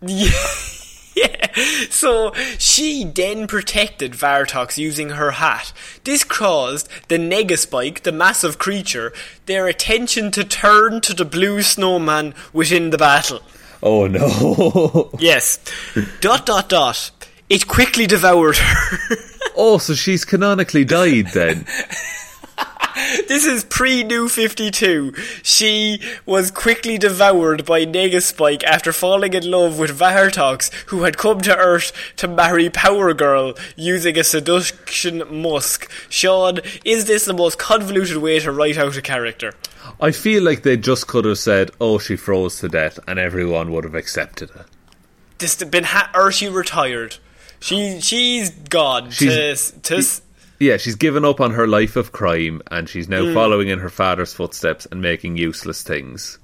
Yeah. 0.00 0.30
yeah. 1.14 1.54
So 1.90 2.32
she 2.58 3.04
then 3.04 3.46
protected 3.46 4.12
Vartox 4.12 4.78
using 4.78 5.10
her 5.10 5.32
hat. 5.32 5.72
This 6.04 6.24
caused 6.24 6.88
the 7.08 7.18
Negaspike, 7.18 8.02
the 8.02 8.12
massive 8.12 8.58
creature, 8.58 9.12
their 9.44 9.66
attention 9.68 10.30
to 10.32 10.44
turn 10.44 11.02
to 11.02 11.12
the 11.12 11.26
blue 11.26 11.62
snowman 11.62 12.34
within 12.54 12.88
the 12.88 12.98
battle. 12.98 13.42
Oh 13.82 14.06
no. 14.06 15.10
Yes. 15.18 15.58
dot 16.22 16.46
dot 16.46 16.70
dot. 16.70 17.10
It 17.50 17.68
quickly 17.68 18.06
devoured 18.06 18.56
her. 18.56 18.98
oh, 19.56 19.76
so 19.76 19.92
she's 19.92 20.24
canonically 20.24 20.86
died 20.86 21.26
then. 21.34 21.66
this 23.28 23.44
is 23.44 23.64
pre 23.64 24.04
New 24.04 24.28
52. 24.28 25.14
She 25.42 26.00
was 26.26 26.50
quickly 26.50 26.96
devoured 26.98 27.64
by 27.64 27.84
Negaspike 27.84 28.62
after 28.64 28.92
falling 28.92 29.34
in 29.34 29.50
love 29.50 29.78
with 29.78 29.98
Vartox, 29.98 30.72
who 30.88 31.02
had 31.02 31.18
come 31.18 31.40
to 31.40 31.56
Earth 31.56 31.92
to 32.16 32.28
marry 32.28 32.70
Power 32.70 33.12
Girl 33.12 33.54
using 33.76 34.16
a 34.18 34.24
seduction 34.24 35.22
musk. 35.42 35.90
Shaun, 36.08 36.60
is 36.84 37.06
this 37.06 37.24
the 37.24 37.34
most 37.34 37.58
convoluted 37.58 38.18
way 38.18 38.38
to 38.40 38.52
write 38.52 38.78
out 38.78 38.96
a 38.96 39.02
character? 39.02 39.54
I 40.00 40.12
feel 40.12 40.42
like 40.42 40.62
they 40.62 40.76
just 40.76 41.06
could 41.06 41.24
have 41.24 41.38
said, 41.38 41.70
"Oh, 41.80 41.98
she 41.98 42.16
froze 42.16 42.58
to 42.60 42.68
death," 42.68 42.98
and 43.06 43.18
everyone 43.18 43.70
would 43.72 43.84
have 43.84 43.94
accepted 43.94 44.50
it. 44.50 44.66
This 45.38 45.56
been 45.56 45.84
ha- 45.84 46.10
or 46.14 46.30
she 46.30 46.48
retired. 46.48 47.16
She 47.60 48.00
she's 48.00 48.50
gone 48.50 49.10
She's- 49.10 49.72
to 49.82 49.96
to 49.96 50.02
Yeah, 50.58 50.76
she's 50.76 50.94
given 50.94 51.24
up 51.24 51.40
on 51.40 51.52
her 51.52 51.66
life 51.66 51.96
of 51.96 52.12
crime, 52.12 52.62
and 52.70 52.88
she's 52.88 53.08
now 53.08 53.22
mm. 53.22 53.34
following 53.34 53.68
in 53.68 53.80
her 53.80 53.90
father's 53.90 54.32
footsteps 54.32 54.86
and 54.86 55.02
making 55.02 55.36
useless 55.36 55.82
things. 55.82 56.38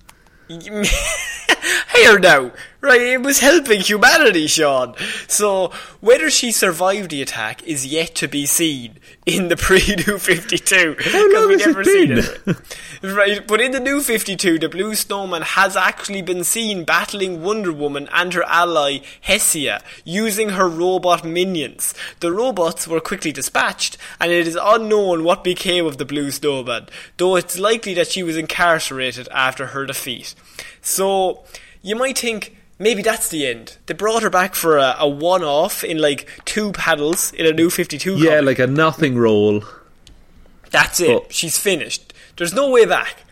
Here 1.94 2.18
now, 2.18 2.52
right? 2.80 3.00
It 3.00 3.22
was 3.22 3.40
helping 3.40 3.80
humanity, 3.80 4.46
Shaun. 4.46 4.94
So 5.28 5.72
whether 6.00 6.30
she 6.30 6.50
survived 6.52 7.10
the 7.10 7.22
attack 7.22 7.62
is 7.64 7.86
yet 7.86 8.14
to 8.16 8.28
be 8.28 8.46
seen 8.46 8.98
in 9.26 9.48
the 9.48 9.56
pre-New 9.58 10.18
Fifty 10.18 10.58
Two 10.58 10.94
because 10.96 11.14
long 11.14 11.50
has 11.50 11.60
it 11.60 11.66
never 11.66 11.84
seen 11.84 12.08
been? 12.08 12.24
it. 12.46 12.56
Right, 13.02 13.46
but 13.46 13.60
in 13.60 13.72
the 13.72 13.80
New 13.80 14.00
Fifty 14.00 14.36
Two, 14.36 14.58
the 14.58 14.68
Blue 14.68 14.94
Snowman 14.94 15.42
has 15.42 15.76
actually 15.76 16.22
been 16.22 16.44
seen 16.44 16.84
battling 16.84 17.42
Wonder 17.42 17.72
Woman 17.72 18.08
and 18.12 18.32
her 18.34 18.44
ally 18.44 18.98
Hessia 19.26 19.82
using 20.04 20.50
her 20.50 20.68
robot 20.68 21.24
minions. 21.24 21.94
The 22.20 22.32
robots 22.32 22.86
were 22.88 23.00
quickly 23.00 23.32
dispatched, 23.32 23.96
and 24.20 24.32
it 24.32 24.46
is 24.46 24.58
unknown 24.60 25.24
what 25.24 25.44
became 25.44 25.86
of 25.86 25.98
the 25.98 26.04
Blue 26.04 26.30
Snowman, 26.30 26.88
though 27.16 27.36
it's 27.36 27.58
likely 27.58 27.94
that 27.94 28.08
she 28.08 28.22
was 28.22 28.36
incarcerated 28.36 29.28
after 29.32 29.66
her 29.66 29.86
defeat. 29.86 30.34
So 30.82 31.44
you 31.82 31.96
might 31.96 32.18
think 32.18 32.56
maybe 32.78 33.02
that's 33.02 33.28
the 33.28 33.46
end. 33.46 33.76
They 33.86 33.94
brought 33.94 34.22
her 34.22 34.30
back 34.30 34.54
for 34.54 34.78
a, 34.78 34.96
a 34.98 35.08
one-off 35.08 35.84
in 35.84 35.98
like 35.98 36.28
two 36.44 36.72
paddles 36.72 37.32
in 37.32 37.46
a 37.46 37.52
New 37.52 37.70
Fifty 37.70 37.98
Two. 37.98 38.16
Yeah, 38.16 38.40
like 38.40 38.58
a 38.58 38.66
nothing 38.66 39.16
role. 39.16 39.62
That's 40.70 41.00
it. 41.00 41.10
Oh. 41.10 41.26
She's 41.28 41.58
finished. 41.58 42.14
There's 42.36 42.54
no 42.54 42.70
way 42.70 42.86
back. 42.86 43.24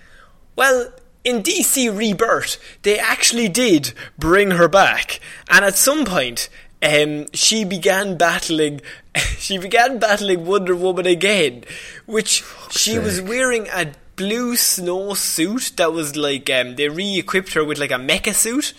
Well, 0.56 0.92
in 1.24 1.42
DC 1.42 1.96
Rebirth, 1.96 2.58
they 2.82 2.98
actually 2.98 3.48
did 3.48 3.92
bring 4.18 4.52
her 4.52 4.68
back, 4.68 5.20
and 5.48 5.64
at 5.64 5.76
some 5.76 6.04
point, 6.04 6.48
um, 6.82 7.26
she 7.32 7.64
began 7.64 8.16
battling. 8.16 8.80
she 9.38 9.58
began 9.58 9.98
battling 9.98 10.46
Wonder 10.46 10.74
Woman 10.74 11.06
again, 11.06 11.64
which 12.06 12.44
she 12.70 12.98
was 12.98 13.20
wearing 13.20 13.68
a 13.68 13.92
blue 14.18 14.56
snow 14.56 15.14
suit 15.14 15.72
that 15.76 15.92
was 15.92 16.16
like 16.16 16.50
um, 16.50 16.76
they 16.76 16.88
re-equipped 16.88 17.54
her 17.54 17.64
with 17.64 17.78
like 17.78 17.92
a 17.92 17.94
mecha 17.94 18.34
suit, 18.34 18.74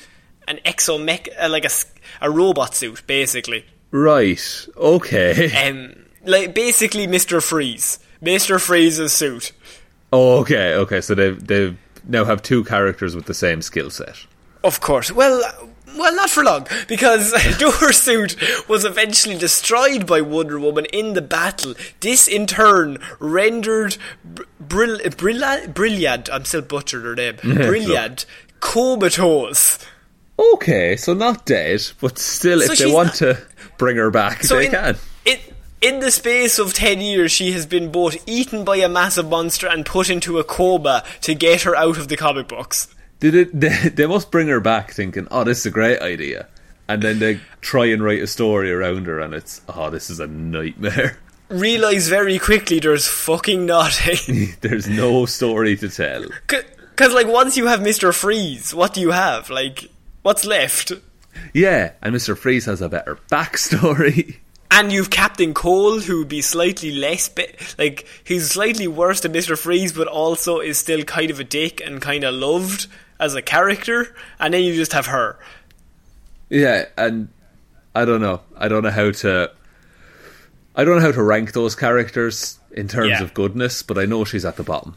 an 0.47 0.60
exo 0.65 1.04
mech, 1.04 1.28
uh, 1.41 1.49
like 1.49 1.65
a 2.21 2.30
robot 2.30 2.75
suit, 2.75 3.02
basically. 3.08 3.65
Right. 3.91 4.67
Okay. 4.78 5.52
Um, 5.69 6.06
like 6.25 6.54
basically 6.54 7.08
Mister 7.08 7.41
Freeze, 7.41 7.97
Mister 8.21 8.60
Freeze's 8.60 9.13
suit. 9.13 9.54
Oh, 10.12 10.39
okay. 10.41 10.75
Okay. 10.75 11.02
So 11.02 11.15
they 11.15 11.32
they 11.32 11.75
now 12.08 12.25
have 12.25 12.43
two 12.43 12.63
characters 12.65 13.15
with 13.15 13.25
the 13.25 13.34
same 13.34 13.62
skill 13.62 13.89
set. 13.89 14.28
Of 14.63 14.82
course. 14.82 15.12
Well, 15.12 15.41
well, 15.97 16.15
not 16.15 16.30
for 16.30 16.43
long, 16.43 16.67
because 16.88 17.34
her 17.62 17.91
suit 17.93 18.36
was 18.69 18.86
eventually 18.86 19.38
destroyed 19.38 20.06
by 20.08 20.21
Wonder 20.21 20.60
Woman 20.60 20.86
in 20.86 21.13
the 21.13 21.21
battle. 21.21 21.73
This, 21.99 22.28
in 22.28 22.45
turn, 22.47 22.97
rendered 23.19 23.97
br- 24.23 24.43
brill- 24.60 25.02
eh, 25.04 25.10
brilla- 25.10 25.73
brilliant. 25.73 26.30
I'm 26.32 26.45
still 26.45 26.62
butchered 26.62 27.04
her 27.04 27.15
name. 27.15 27.38
brilliant, 27.41 28.25
comatose. 28.60 29.80
Okay, 30.38 30.95
so 30.95 31.13
not 31.13 31.45
dead, 31.45 31.82
but 31.99 32.17
still, 32.17 32.62
So 32.62 32.71
if 32.73 32.80
they 32.80 32.91
want 32.91 33.08
not- 33.08 33.15
to 33.15 33.38
bring 33.78 33.97
her 33.97 34.10
back, 34.12 34.43
So 34.43 34.56
they 34.58 34.65
in, 34.65 34.71
can. 34.71 34.95
in 35.25 35.38
in 35.82 35.99
the 36.02 36.12
space 36.12 36.60
of 36.60 36.73
ten 36.73 36.99
years, 37.02 37.32
she 37.32 37.52
has 37.54 37.65
been 37.65 37.91
both 37.91 38.17
eaten 38.28 38.63
by 38.65 38.78
a 38.78 38.89
massive 38.89 39.30
monster 39.30 39.67
and 39.67 39.86
put 39.86 40.10
into 40.10 40.38
a 40.39 40.43
coma 40.43 41.04
to 41.21 41.34
get 41.34 41.62
her 41.62 41.75
out 41.75 41.97
of 41.97 42.08
the 42.10 42.17
comic 42.17 42.47
books. 42.47 42.88
Did 43.19 43.36
it? 43.36 43.49
They, 43.60 43.89
they 43.89 44.05
must 44.05 44.32
bring 44.32 44.47
her 44.47 44.60
back, 44.60 44.91
thinking, 44.91 45.27
"Oh, 45.32 45.43
this 45.43 45.60
is 45.60 45.65
a 45.65 45.71
great 45.71 46.01
idea," 46.01 46.47
and 46.88 47.01
then 47.01 47.19
they 47.19 47.39
try 47.62 47.86
and 47.86 48.03
write 48.03 48.21
a 48.21 48.27
story 48.27 48.71
around 48.71 49.08
her, 49.08 49.19
and 49.19 49.34
it's, 49.34 49.62
"Oh, 49.67 49.89
this 49.89 50.10
is 50.10 50.19
a 50.19 50.27
nightmare." 50.27 51.17
Realize 51.49 52.08
very 52.10 52.38
quickly 52.38 52.79
there's 52.79 53.08
fucking 53.08 53.65
nothing. 53.65 54.49
There's 54.62 54.88
no 54.88 55.25
story 55.25 55.75
to 55.77 55.89
tell. 55.89 56.25
Because, 56.45 57.13
like, 57.15 57.25
once 57.25 57.58
you 57.58 57.65
have 57.65 57.79
Mr. 57.79 58.13
Freeze, 58.13 58.71
what 58.71 58.93
do 58.93 59.01
you 59.01 59.10
have? 59.10 59.49
Like, 59.49 59.89
what's 60.21 60.45
left? 60.45 60.91
Yeah, 61.51 61.93
and 62.03 62.13
Mister 62.13 62.36
Freeze 62.36 62.65
has 62.65 62.82
a 62.82 62.89
better 62.89 63.17
backstory. 63.32 64.38
And 64.69 64.91
you've 64.91 65.10
Captain 65.10 65.55
Cold, 65.55 66.03
who 66.03 66.19
would 66.19 66.29
be 66.29 66.41
slightly 66.43 66.91
less, 66.91 67.27
bi- 67.27 67.55
like, 67.79 68.05
he's 68.23 68.51
slightly 68.51 68.88
worse 68.88 69.21
than 69.21 69.34
Mr. 69.34 69.58
Freeze, 69.58 69.91
but 69.91 70.08
also 70.08 70.60
is 70.60 70.77
still 70.77 71.03
kind 71.03 71.32
of 71.32 71.39
a 71.39 71.43
dick 71.43 71.82
and 71.82 71.99
kind 71.99 72.23
of 72.23 72.36
loved 72.36 72.86
as 73.19 73.36
a 73.36 73.41
character. 73.41 74.15
And 74.39 74.53
then 74.53 74.63
you 74.63 74.73
just 74.75 74.93
have 74.93 75.08
her. 75.08 75.38
Yeah, 76.49 76.86
and 76.97 77.29
I 77.95 78.05
don't 78.05 78.21
know. 78.21 78.41
I 78.58 78.67
don't 78.67 78.84
know 78.84 78.91
how 78.91 79.12
to. 79.12 79.51
I 80.75 80.84
don't 80.84 80.95
know 80.95 81.01
how 81.01 81.12
to 81.12 81.23
rank 81.23 81.53
those 81.53 81.75
characters 81.75 82.58
in 82.71 82.88
terms 82.88 83.10
Yeah. 83.10 83.23
of 83.23 83.34
goodness, 83.34 83.84
but 83.84 83.97
I 83.97 84.05
know 84.05 84.23
she's 84.23 84.45
at 84.45 84.55
the 84.55 84.63
bottom. 84.63 84.95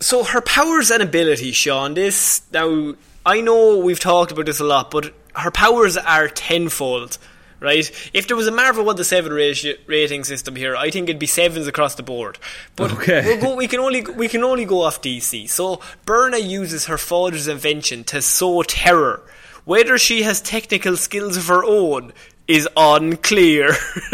So 0.00 0.24
her 0.24 0.40
powers 0.40 0.90
and 0.90 1.02
abilities, 1.02 1.56
Shaun. 1.56 1.94
This 1.94 2.42
now 2.52 2.94
I 3.24 3.40
know 3.40 3.78
we've 3.78 4.00
talked 4.00 4.32
about 4.32 4.46
this 4.46 4.60
a 4.60 4.64
lot, 4.64 4.90
but 4.90 5.14
her 5.34 5.50
powers 5.50 5.96
are 5.96 6.28
tenfold. 6.28 7.18
Right? 7.60 7.90
If 8.14 8.28
there 8.28 8.36
was 8.36 8.46
a 8.46 8.52
Marvel 8.52 8.84
one 8.84 8.96
to 8.96 9.04
seven 9.04 9.32
ratio, 9.32 9.74
rating 9.86 10.22
system 10.24 10.54
here, 10.54 10.76
I 10.76 10.90
think 10.90 11.08
it'd 11.08 11.18
be 11.18 11.26
sevens 11.26 11.66
across 11.66 11.96
the 11.96 12.04
board. 12.04 12.38
But 12.76 12.92
Okay. 12.92 13.22
we'll 13.24 13.40
go, 13.40 13.54
we 13.56 13.66
can 13.66 13.80
only 13.80 14.02
we 14.02 14.28
can 14.28 14.44
only 14.44 14.64
go 14.64 14.82
off 14.82 15.02
DC. 15.02 15.48
So 15.48 15.80
Byrna 16.06 16.38
uses 16.40 16.86
her 16.86 16.98
father's 16.98 17.48
invention 17.48 18.04
to 18.04 18.22
sow 18.22 18.62
terror. 18.62 19.22
Whether 19.64 19.98
she 19.98 20.22
has 20.22 20.40
technical 20.40 20.96
skills 20.96 21.36
of 21.36 21.48
her 21.48 21.64
own 21.64 22.12
is 22.46 22.68
unclear. 22.76 23.72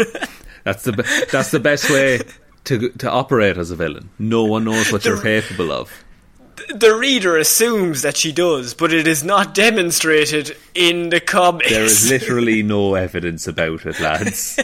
That's 0.63 0.83
the 0.83 1.27
that's 1.31 1.51
the 1.51 1.59
best 1.59 1.89
way 1.91 2.21
to 2.63 2.89
to 2.89 3.11
operate 3.11 3.57
as 3.57 3.69
a 3.69 3.75
villain. 3.75 4.09
No 4.17 4.43
one 4.45 4.63
knows 4.65 4.91
what 4.91 5.05
you're 5.05 5.21
capable 5.21 5.71
of. 5.71 5.91
The 6.73 6.95
reader 6.95 7.37
assumes 7.37 8.01
that 8.01 8.17
she 8.17 8.31
does, 8.31 8.73
but 8.73 8.91
it 8.91 9.07
is 9.07 9.23
not 9.23 9.53
demonstrated 9.53 10.57
in 10.73 11.09
the 11.09 11.19
comics. 11.19 11.69
There 11.69 11.83
is 11.83 12.09
literally 12.09 12.63
no 12.63 12.95
evidence 12.95 13.47
about 13.47 13.85
it, 13.85 13.99
lads. 13.99 14.59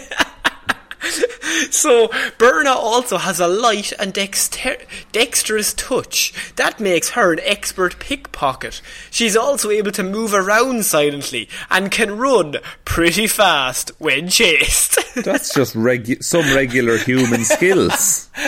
so 1.69 2.07
Byrna 2.37 2.71
also 2.75 3.17
has 3.17 3.39
a 3.39 3.47
light 3.47 3.91
and 3.93 4.13
dexter- 4.13 4.85
dexterous 5.11 5.73
touch 5.73 6.33
that 6.55 6.79
makes 6.79 7.09
her 7.11 7.33
an 7.33 7.39
expert 7.43 7.99
pickpocket. 7.99 8.81
She's 9.09 9.37
also 9.37 9.69
able 9.69 9.91
to 9.91 10.03
move 10.03 10.33
around 10.33 10.85
silently 10.85 11.49
and 11.69 11.91
can 11.91 12.17
run 12.17 12.55
pretty 12.85 13.27
fast 13.27 13.91
when 13.99 14.29
chased. 14.29 14.97
That's 15.23 15.53
just 15.53 15.75
regu- 15.75 16.23
some 16.23 16.53
regular 16.55 16.97
human 16.97 17.43
skills. 17.43 18.29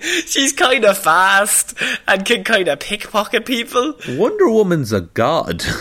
She's 0.26 0.52
kind 0.52 0.84
of 0.84 0.98
fast 0.98 1.74
and 2.06 2.24
can 2.24 2.44
kind 2.44 2.68
of 2.68 2.80
pickpocket 2.80 3.44
people. 3.46 3.94
Wonder 4.08 4.48
Woman's 4.48 4.92
a 4.92 5.00
god. 5.02 5.64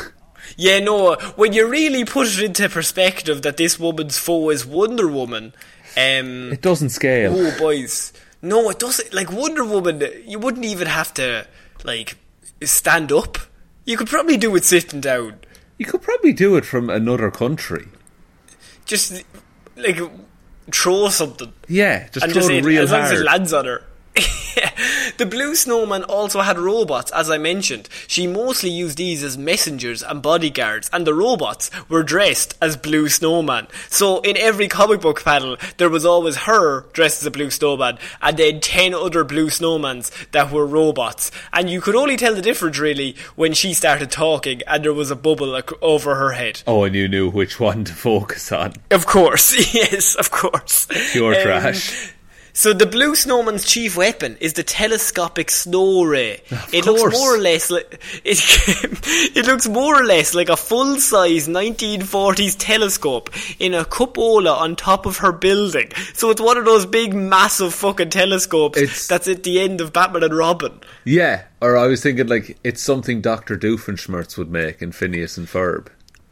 Yeah, 0.59 0.79
no, 0.79 1.15
when 1.35 1.53
you 1.53 1.67
really 1.69 2.03
put 2.05 2.27
it 2.27 2.39
into 2.39 2.67
perspective 2.69 3.43
that 3.43 3.57
this 3.57 3.77
woman's 3.79 4.17
foe 4.17 4.49
is 4.49 4.65
Wonder 4.65 5.07
Woman, 5.07 5.53
um, 5.95 6.51
It 6.53 6.61
doesn't 6.61 6.89
scale. 6.89 7.35
oh 7.35 7.55
boys, 7.59 8.11
no, 8.41 8.67
it 8.71 8.79
doesn't. 8.79 9.13
Like 9.13 9.31
Wonder 9.31 9.63
Woman, 9.63 10.01
you 10.25 10.39
wouldn't 10.39 10.65
even 10.65 10.87
have 10.87 11.13
to 11.15 11.45
like 11.83 12.17
stand 12.63 13.11
up. 13.11 13.37
You 13.85 13.97
could 13.97 14.07
probably 14.07 14.37
do 14.37 14.55
it 14.55 14.63
sitting 14.63 15.01
down. 15.01 15.41
You 15.77 15.85
could 15.85 16.01
probably 16.01 16.33
do 16.33 16.55
it 16.55 16.65
from 16.65 16.89
another 16.89 17.29
country. 17.29 17.89
Just 18.85 19.23
like 19.75 19.99
throw 20.71 21.09
something. 21.09 21.53
Yeah, 21.67 22.07
just 22.09 22.23
and 22.23 22.33
throw 22.33 22.41
just 22.41 22.51
it 22.51 22.63
real 22.63 22.83
as 22.83 22.91
long 22.91 23.01
as 23.01 23.11
it 23.11 23.23
lands 23.23 23.53
on 23.53 23.65
her. 23.65 23.83
The 25.17 25.25
blue 25.25 25.55
snowman 25.55 26.03
also 26.03 26.41
had 26.41 26.57
robots, 26.57 27.11
as 27.11 27.29
I 27.29 27.37
mentioned. 27.37 27.89
She 28.07 28.27
mostly 28.27 28.69
used 28.69 28.97
these 28.97 29.23
as 29.23 29.37
messengers 29.37 30.01
and 30.03 30.21
bodyguards, 30.21 30.89
and 30.93 31.05
the 31.05 31.13
robots 31.13 31.69
were 31.89 32.03
dressed 32.03 32.55
as 32.61 32.77
blue 32.77 33.09
snowman. 33.09 33.67
So 33.89 34.19
in 34.21 34.37
every 34.37 34.67
comic 34.67 35.01
book 35.01 35.23
panel, 35.23 35.57
there 35.77 35.89
was 35.89 36.05
always 36.05 36.37
her 36.37 36.81
dressed 36.93 37.21
as 37.21 37.27
a 37.27 37.31
blue 37.31 37.49
snowman, 37.51 37.97
and 38.21 38.37
then 38.37 38.59
ten 38.61 38.93
other 38.93 39.23
blue 39.23 39.47
snowmans 39.49 40.11
that 40.31 40.51
were 40.51 40.65
robots. 40.65 41.31
And 41.53 41.69
you 41.69 41.81
could 41.81 41.95
only 41.95 42.17
tell 42.17 42.35
the 42.35 42.41
difference 42.41 42.79
really 42.79 43.15
when 43.35 43.53
she 43.53 43.73
started 43.73 44.11
talking, 44.11 44.61
and 44.67 44.83
there 44.83 44.93
was 44.93 45.11
a 45.11 45.15
bubble 45.15 45.59
over 45.81 46.15
her 46.15 46.31
head. 46.31 46.61
oh, 46.67 46.83
and 46.83 46.95
you 46.95 47.07
knew 47.07 47.29
which 47.29 47.59
one 47.59 47.83
to 47.85 47.93
focus 47.93 48.51
on. 48.51 48.73
Of 48.91 49.05
course, 49.05 49.73
yes, 49.73 50.15
of 50.15 50.31
course. 50.31 50.87
Pure 51.11 51.35
Um, 51.35 51.41
trash. 51.41 52.13
So 52.57 52.73
the 52.73 52.87
Blue 52.87 53.13
Snowman's 53.13 53.63
chief 53.65 53.95
weapon 53.95 54.35
is 54.39 54.53
the 54.53 54.63
telescopic 54.63 55.51
snow 55.51 56.03
ray. 56.03 56.41
it 56.73 56.85
course. 56.85 56.85
looks 56.87 57.15
more 57.15 57.35
or 57.35 57.37
less 57.37 57.69
like 57.69 57.99
it. 58.25 58.39
it 59.37 59.45
looks 59.45 59.67
more 59.67 60.01
or 60.01 60.03
less 60.03 60.33
like 60.33 60.49
a 60.49 60.57
full-size 60.57 61.47
1940s 61.47 62.55
telescope 62.57 63.29
in 63.59 63.75
a 63.75 63.85
cupola 63.85 64.53
on 64.53 64.75
top 64.75 65.05
of 65.05 65.17
her 65.17 65.31
building. 65.31 65.91
So 66.15 66.31
it's 66.31 66.41
one 66.41 66.57
of 66.57 66.65
those 66.65 66.87
big, 66.87 67.13
massive 67.13 67.75
fucking 67.75 68.09
telescopes 68.09 68.79
It's- 68.79 69.07
that's 69.07 69.27
at 69.27 69.43
the 69.43 69.59
end 69.59 69.79
of 69.79 69.93
Batman 69.93 70.23
and 70.23 70.35
Robin. 70.35 70.79
Yeah, 71.05 71.43
or 71.61 71.77
I 71.77 71.85
was 71.85 72.01
thinking 72.01 72.25
like 72.25 72.57
it's 72.63 72.81
something 72.81 73.21
Doctor 73.21 73.55
Doofenshmirtz 73.55 74.35
would 74.35 74.49
make 74.49 74.81
in 74.81 74.91
Phineas 74.93 75.37
and 75.37 75.45
Ferb. 75.47 75.89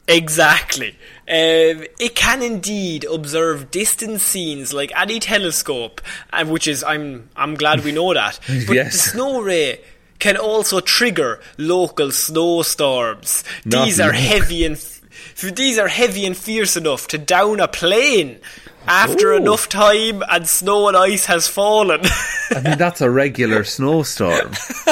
Exactly. 0.08 0.90
Um, 1.28 1.84
it 2.00 2.14
can 2.14 2.44
indeed 2.44 3.06
observe 3.06 3.72
distant 3.72 4.22
scenes 4.22 4.74
like 4.74 4.92
any 4.96 5.20
telescope, 5.20 6.00
and 6.32 6.52
which 6.52 6.68
is 6.68 6.84
I'm 6.84 7.30
I'm 7.36 7.56
glad 7.56 7.84
we 7.84 7.92
know 7.92 8.14
that. 8.14 8.40
But 8.68 8.76
Yes. 8.76 8.92
the 8.94 8.98
snow 9.10 9.42
ray 9.42 9.80
can 10.20 10.38
also 10.38 10.80
trigger 10.80 11.42
local 11.58 12.12
snowstorms. 12.12 13.44
Not 13.66 13.86
these 13.86 14.00
are 14.00 14.12
heavy 14.12 14.64
and 14.66 14.76
f- 14.76 15.02
these 15.56 15.80
are 15.80 15.88
heavy 15.88 16.26
and 16.28 16.38
fierce 16.38 16.78
enough 16.78 17.08
to 17.08 17.18
down 17.18 17.60
a 17.60 17.68
plane 17.68 18.40
after 18.88 19.34
Ooh. 19.34 19.38
enough 19.38 19.68
time 19.68 20.22
and 20.30 20.48
snow 20.48 20.88
and 20.88 20.96
ice 20.96 21.26
has 21.26 21.48
fallen. 21.48 22.02
I 22.52 22.62
mean, 22.62 22.78
that's 22.78 23.02
a 23.02 23.10
regular 23.10 23.64
snowstorm. 23.64 24.52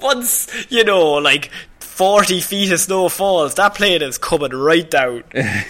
Once 0.00 0.48
you 0.70 0.84
know, 0.84 1.12
like. 1.12 1.50
40 1.90 2.40
feet 2.40 2.72
of 2.72 2.80
snow 2.80 3.08
falls, 3.08 3.54
that 3.56 3.74
plane 3.74 4.00
is 4.02 4.18
coming 4.18 4.52
right 4.52 4.90
down. 4.90 5.24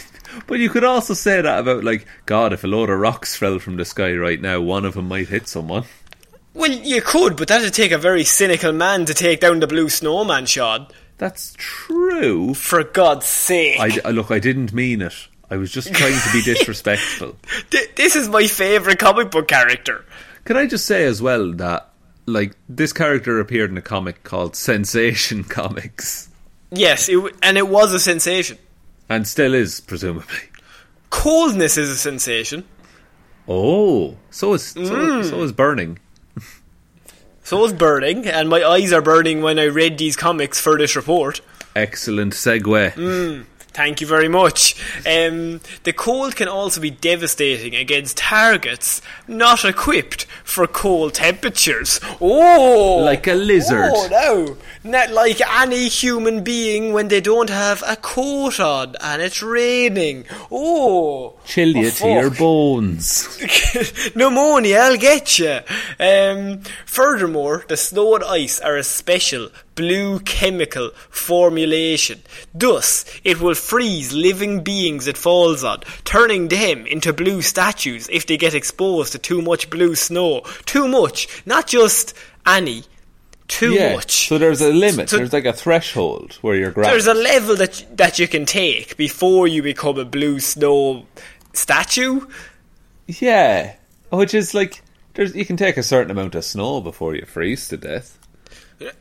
But 0.47 0.61
you 0.61 0.71
could 0.71 0.85
also 0.85 1.13
say 1.15 1.41
that 1.41 1.59
about 1.59 1.83
like 1.83 2.07
God, 2.25 2.53
if 2.53 2.63
a 2.63 2.69
load 2.69 2.89
of 2.89 3.01
rocks 3.01 3.35
fell 3.35 3.59
from 3.59 3.77
the 3.77 3.85
sky 3.85 4.13
right 4.15 4.41
now, 4.41 4.61
one 4.61 4.85
of 4.85 4.95
them 4.95 5.09
might 5.09 5.27
hit 5.27 5.49
someone. 5.49 5.83
Well, 6.55 6.71
you 6.71 7.03
could, 7.03 7.37
but 7.37 7.49
that'd 7.49 7.75
take 7.75 7.91
a 7.91 7.99
very 7.99 8.23
cynical 8.23 8.71
man 8.73 9.07
to 9.07 9.15
take 9.15 9.41
down 9.41 9.59
the 9.59 9.67
blue 9.67 9.89
snowman, 9.89 10.47
Shaun. 10.47 10.87
That's 11.19 11.53
true. 11.57 12.55
For 12.55 12.85
God's 12.85 13.27
sake. 13.27 13.81
I, 13.81 13.87
I- 13.87 14.09
uh, 14.09 14.11
look, 14.13 14.31
I 14.31 14.39
didn't 14.39 14.73
mean 14.73 15.03
it. 15.03 15.15
I 15.51 15.57
was 15.57 15.73
just 15.73 15.93
trying 15.93 16.15
to 16.21 16.33
be 16.33 16.43
disrespectful. 16.45 17.35
This 17.97 18.15
is 18.15 18.29
my 18.29 18.47
favourite 18.47 19.01
comic 19.01 19.33
book 19.33 19.49
character. 19.49 20.05
Can 20.45 20.57
I 20.57 20.67
just 20.67 20.87
say 20.87 21.07
as 21.07 21.21
well 21.21 21.51
that 21.55 21.90
like 22.31 22.57
this 22.69 22.93
character 22.93 23.39
appeared 23.41 23.71
in 23.71 23.77
a 23.79 23.83
comic 23.83 24.23
called 24.23 24.57
Sensation 24.57 25.45
Comics, 25.59 26.29
Yes, 26.73 27.09
it, 27.09 27.15
w- 27.15 27.35
and 27.43 27.59
it 27.59 27.69
was 27.69 27.93
a 27.93 27.99
sensation. 28.01 28.57
and 29.09 29.27
still 29.27 29.55
is 29.55 29.81
presumably. 29.81 30.39
Coldness 31.11 31.77
is 31.77 31.91
a 31.91 31.97
sensation. 31.97 32.65
Oh, 33.49 34.17
so 34.31 34.55
is 34.55 34.65
so, 34.67 34.81
Mm. 34.81 35.29
so 35.29 35.43
is 35.43 35.51
burning. 35.53 35.99
So 37.43 37.65
is 37.65 37.73
burning, 37.73 38.27
and 38.29 38.49
my 38.49 38.63
eyes 38.63 38.93
are 38.93 39.03
burning 39.03 39.43
when 39.43 39.59
I 39.59 39.65
read 39.65 39.99
these 39.99 40.15
comics 40.15 40.61
for 40.61 40.79
this 40.79 40.95
report. 40.95 41.41
Excellent 41.75 42.33
segue. 42.35 42.93
Mm. 42.93 43.45
Thank 43.73 44.01
you 44.01 44.07
very 44.07 44.29
much. 44.29 44.75
Um, 45.07 45.61
the 45.85 45.93
cold 45.93 46.35
can 46.35 46.49
also 46.49 46.81
be 46.81 46.91
devastating 46.91 47.77
against 47.77 48.17
targets 48.17 49.01
not 49.29 49.65
equipped 49.65 50.25
for 50.43 50.67
cold 50.67 51.15
temperatures. 51.15 52.01
Oh, 52.21 53.01
Like 53.05 53.29
a 53.29 53.35
lizard. 53.35 53.91
Oh 53.95 54.09
no, 54.11 54.57
not 54.83 55.11
like 55.11 55.41
any 55.41 55.89
human 55.89 56.43
being 56.43 56.93
when 56.93 57.09
they 57.09 57.21
don't 57.21 57.51
have 57.51 57.85
a 57.87 57.95
coat 57.95 58.59
on 58.59 58.97
and 59.01 59.23
it's 59.23 59.41
raining. 59.41 60.25
Oh, 60.51 61.35
Chill 61.45 61.77
you 61.77 61.87
oh, 61.87 61.91
to 61.91 62.09
your 62.09 62.31
bones. 62.31 63.39
Pneumonia, 64.17 64.79
I'll 64.79 64.97
get 64.97 65.39
you. 65.39 65.61
Um, 66.01 66.63
furthermore, 66.87 67.65
the 67.69 67.77
snow 67.77 68.17
and 68.17 68.25
ice 68.25 68.59
are 68.61 68.77
a 68.77 68.83
special 68.83 69.51
blue 69.75 70.21
chemical 70.21 70.91
formulation. 71.09 72.21
Thus, 72.55 73.05
it 73.25 73.41
will 73.41 73.55
freeze 73.55 74.13
living 74.13 74.63
beings 74.63 75.07
it 75.07 75.17
falls 75.17 75.65
on, 75.65 75.81
turning 76.05 76.49
them 76.49 76.87
into 76.87 77.13
blue 77.13 77.43
statues 77.43 78.09
if 78.11 78.27
they 78.27 78.37
get 78.37 78.55
exposed 78.55 79.13
to 79.13 79.19
too 79.19 79.43
much 79.43 79.71
blue 79.71 79.95
snow. 79.95 80.43
Too 80.67 80.89
much, 80.89 81.43
not 81.47 81.67
just 81.67 82.15
any. 82.47 82.85
Too 83.49 83.75
yeah. 83.75 83.97
much. 83.97 84.29
So 84.29 84.39
there's 84.39 84.61
a 84.61 84.73
limit. 84.73 85.11
So- 85.11 85.17
there's 85.17 85.33
like 85.33 85.45
a 85.45 85.53
threshold 85.53 86.39
where 86.41 86.55
you're 86.55 86.71
grabbed. 86.71 86.93
There's 86.93 87.09
a 87.09 87.15
level 87.15 87.57
that 87.57 87.85
that 87.97 88.19
you 88.21 88.29
can 88.29 88.47
take 88.47 88.97
before 88.97 89.49
you 89.49 89.61
become 89.61 89.99
a 89.99 90.05
blue 90.05 90.39
snow 90.39 91.07
statue. 91.53 92.27
Yeah, 93.09 93.75
which 94.11 94.35
is 94.35 94.55
like 94.55 94.83
there's 95.15 95.35
you 95.35 95.45
can 95.45 95.57
take 95.57 95.77
a 95.77 95.83
certain 95.83 96.13
amount 96.13 96.37
of 96.37 96.45
snow 96.45 96.81
before 96.81 97.17
you 97.17 97.27
freeze 97.27 97.67
to 97.69 97.77
death. 97.77 98.20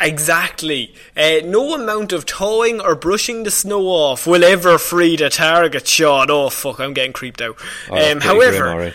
Exactly. 0.02 0.94
Uh, 1.16 1.40
no 1.46 1.74
amount 1.74 2.12
of 2.12 2.26
towing 2.26 2.82
or 2.82 2.96
brushing 2.96 3.44
the 3.44 3.52
snow 3.52 3.88
off 3.88 4.28
will 4.28 4.44
ever 4.44 4.78
free 4.78 5.16
the 5.16 5.30
target, 5.30 5.88
shot. 5.88 6.30
Oh, 6.30 6.50
fuck, 6.50 6.80
I'm 6.80 6.94
getting 6.94 7.14
creeped 7.14 7.42
out. 7.42 7.56
Oh, 7.90 8.12
um, 8.12 8.20
however, 8.20 8.74
grim, 8.76 8.94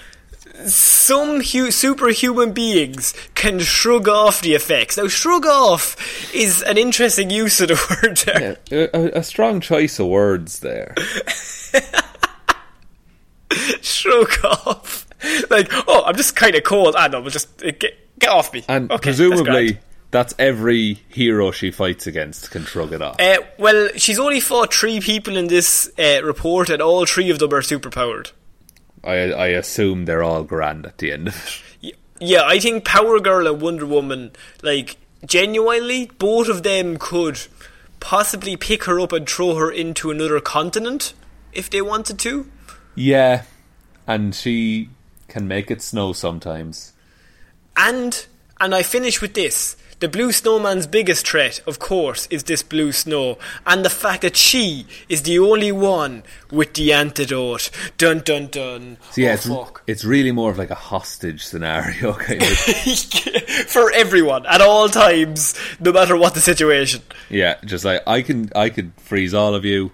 some 0.68 1.40
hu- 1.42 1.70
superhuman 1.70 2.52
beings 2.52 3.14
can 3.34 3.60
shrug 3.60 4.08
off 4.08 4.42
the 4.42 4.54
effects. 4.54 4.96
Now, 4.96 5.08
shrug 5.08 5.46
off 5.46 5.96
is 6.34 6.62
an 6.62 6.76
interesting 6.76 7.30
use 7.30 7.60
of 7.62 7.68
the 7.68 7.98
word 8.02 8.16
there. 8.18 8.56
Yeah, 8.70 8.86
a, 8.92 9.18
a 9.20 9.22
strong 9.22 9.60
choice 9.60 9.98
of 9.98 10.06
words 10.08 10.60
there. 10.60 10.94
Shrug 13.82 14.44
off. 14.44 15.06
Like, 15.50 15.68
oh, 15.86 16.02
I'm 16.06 16.16
just 16.16 16.34
kind 16.36 16.54
of 16.56 16.64
cold. 16.64 16.96
I 16.96 17.08
know, 17.08 17.22
but 17.22 17.32
just 17.32 17.62
uh, 17.64 17.70
get, 17.78 18.18
get 18.18 18.30
off 18.30 18.52
me. 18.52 18.64
And 18.68 18.90
Okay, 18.90 19.02
presumably. 19.10 19.78
That's, 20.14 20.32
every 20.38 21.00
hero 21.08 21.50
she 21.50 21.72
fights 21.72 22.06
against 22.06 22.52
can 22.52 22.64
shrug 22.64 22.92
it 22.92 23.02
off. 23.02 23.20
Uh, 23.20 23.38
well, 23.58 23.88
she's 23.96 24.20
only 24.20 24.38
fought 24.38 24.72
three 24.72 25.00
people 25.00 25.36
in 25.36 25.48
this 25.48 25.90
uh, 25.98 26.22
report, 26.22 26.70
and 26.70 26.80
all 26.80 27.04
three 27.04 27.30
of 27.30 27.40
them 27.40 27.52
are 27.52 27.62
superpowered. 27.62 28.30
I, 29.02 29.32
I 29.32 29.46
assume 29.48 30.04
they're 30.04 30.22
all 30.22 30.44
grand 30.44 30.86
at 30.86 30.98
the 30.98 31.10
end 31.10 31.28
of 31.28 31.62
it. 31.82 31.96
Yeah, 32.20 32.44
I 32.44 32.60
think 32.60 32.84
Power 32.84 33.18
Girl 33.18 33.48
and 33.48 33.60
Wonder 33.60 33.86
Woman, 33.86 34.30
like, 34.62 34.98
genuinely, 35.26 36.06
both 36.16 36.48
of 36.48 36.62
them 36.62 36.96
could 36.96 37.40
possibly 37.98 38.56
pick 38.56 38.84
her 38.84 39.00
up 39.00 39.12
and 39.12 39.28
throw 39.28 39.56
her 39.56 39.68
into 39.68 40.12
another 40.12 40.38
continent 40.38 41.12
if 41.52 41.68
they 41.68 41.82
wanted 41.82 42.20
to. 42.20 42.48
Yeah, 42.94 43.42
and 44.06 44.32
she 44.32 44.90
can 45.26 45.48
make 45.48 45.72
it 45.72 45.82
snow 45.82 46.12
sometimes. 46.12 46.92
And 47.76 48.26
and 48.60 48.72
I 48.74 48.84
finish 48.84 49.20
with 49.20 49.34
this. 49.34 49.76
The 50.00 50.08
blue 50.08 50.32
snowman's 50.32 50.86
biggest 50.86 51.26
threat, 51.26 51.60
of 51.66 51.78
course, 51.78 52.26
is 52.26 52.44
this 52.44 52.62
blue 52.62 52.92
snow, 52.92 53.38
and 53.66 53.84
the 53.84 53.90
fact 53.90 54.22
that 54.22 54.36
she 54.36 54.86
is 55.08 55.22
the 55.22 55.38
only 55.38 55.72
one 55.72 56.24
with 56.50 56.74
the 56.74 56.92
antidote. 56.92 57.70
Dun 57.96 58.20
dun 58.20 58.48
dun. 58.48 58.96
So 59.12 59.20
yeah, 59.20 59.30
oh, 59.30 59.34
it's, 59.34 59.46
fuck. 59.46 59.82
it's 59.86 60.04
really 60.04 60.32
more 60.32 60.50
of 60.50 60.58
like 60.58 60.70
a 60.70 60.74
hostage 60.74 61.44
scenario 61.44 62.12
kind 62.18 62.42
of. 62.42 62.48
For 63.68 63.92
everyone, 63.92 64.46
at 64.46 64.60
all 64.60 64.88
times, 64.88 65.54
no 65.80 65.92
matter 65.92 66.16
what 66.16 66.34
the 66.34 66.40
situation. 66.40 67.02
yeah, 67.30 67.56
just 67.64 67.84
like 67.84 68.02
I 68.06 68.22
can, 68.22 68.50
I 68.54 68.70
could 68.70 68.92
freeze 68.96 69.34
all 69.34 69.54
of 69.54 69.64
you. 69.64 69.92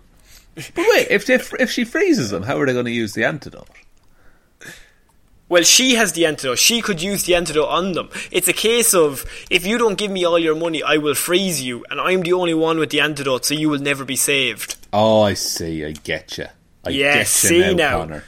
But 0.55 0.85
wait, 0.95 1.09
if 1.11 1.29
if, 1.31 1.55
if 1.61 1.71
she 1.71 1.85
freezes 1.85 2.31
them, 2.31 2.43
how 2.43 2.59
are 2.59 2.67
they 2.67 2.73
going 2.73 2.87
to 2.87 2.91
use 2.91 3.15
the 3.15 3.25
antidote? 3.25 3.69
Well, 5.51 5.65
she 5.65 5.97
has 5.97 6.13
the 6.13 6.27
antidote. 6.27 6.59
She 6.59 6.81
could 6.81 7.03
use 7.03 7.25
the 7.25 7.35
antidote 7.35 7.69
on 7.69 7.93
them. 7.93 8.09
It's 8.31 8.47
a 8.47 8.53
case 8.53 8.95
of 8.95 9.25
if 9.51 9.67
you 9.67 9.79
don't 9.79 9.99
give 9.99 10.11
me 10.13 10.25
all 10.25 10.39
your 10.39 10.55
money, 10.55 10.81
I 10.81 10.97
will 10.97 11.17
freeze 11.17 11.61
you, 11.61 11.85
and 11.91 12.01
I'm 12.01 12.23
the 12.23 12.33
only 12.35 12.55
one 12.55 12.79
with 12.79 12.91
the 12.91 13.01
antidote, 13.01 13.45
so 13.45 13.55
you 13.55 13.69
will 13.69 13.81
never 13.81 14.05
be 14.05 14.15
saved. 14.15 14.77
Oh, 14.93 15.23
I 15.23 15.35
see. 15.35 15.85
I 15.85 15.91
get 15.91 16.39
you. 16.39 16.47
I 16.85 16.91
Yeah, 16.91 17.15
get 17.15 17.19
you 17.19 17.25
see 17.25 17.75
now. 17.75 17.99
Conor. 17.99 18.25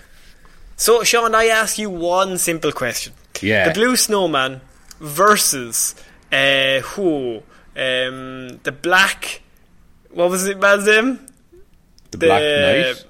So, 0.77 1.05
Shaun, 1.05 1.33
I 1.37 1.45
ask 1.47 1.79
you 1.79 1.89
one 1.91 2.39
simple 2.39 2.73
question. 2.73 3.13
Yeah. 3.41 3.69
The 3.69 3.75
Blue 3.75 3.95
Snowman 3.95 4.61
versus 4.99 5.95
uh, 6.33 6.81
who? 6.81 7.37
Um, 7.77 8.59
the 8.65 8.77
Black. 8.83 9.43
What 10.11 10.29
was 10.29 10.47
it, 10.49 10.59
man's 10.59 10.87
name? 10.87 11.21
The 12.11 12.19
Black 12.19 12.43
Knight. 12.43 13.05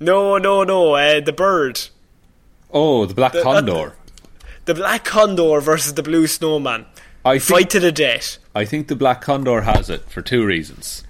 No, 0.00 0.38
no, 0.38 0.64
no. 0.64 0.94
Uh, 0.94 1.20
the 1.20 1.34
bird. 1.34 1.88
Oh, 2.70 3.06
the 3.06 3.14
Black 3.14 3.32
the- 3.32 3.40
uh, 3.40 3.42
Condor. 3.42 3.94
The 4.66 4.74
Black 4.74 5.04
Condor 5.04 5.60
versus 5.60 5.94
the 5.94 6.02
Blue 6.02 6.26
Snowman. 6.26 6.84
I 7.24 7.38
Fight 7.38 7.58
think, 7.58 7.70
to 7.70 7.80
the 7.80 7.92
death. 7.92 8.38
I 8.54 8.64
think 8.64 8.88
the 8.88 8.96
Black 8.96 9.20
Condor 9.22 9.62
has 9.62 9.88
it 9.90 10.02
for 10.10 10.20
two 10.22 10.44
reasons. 10.44 11.04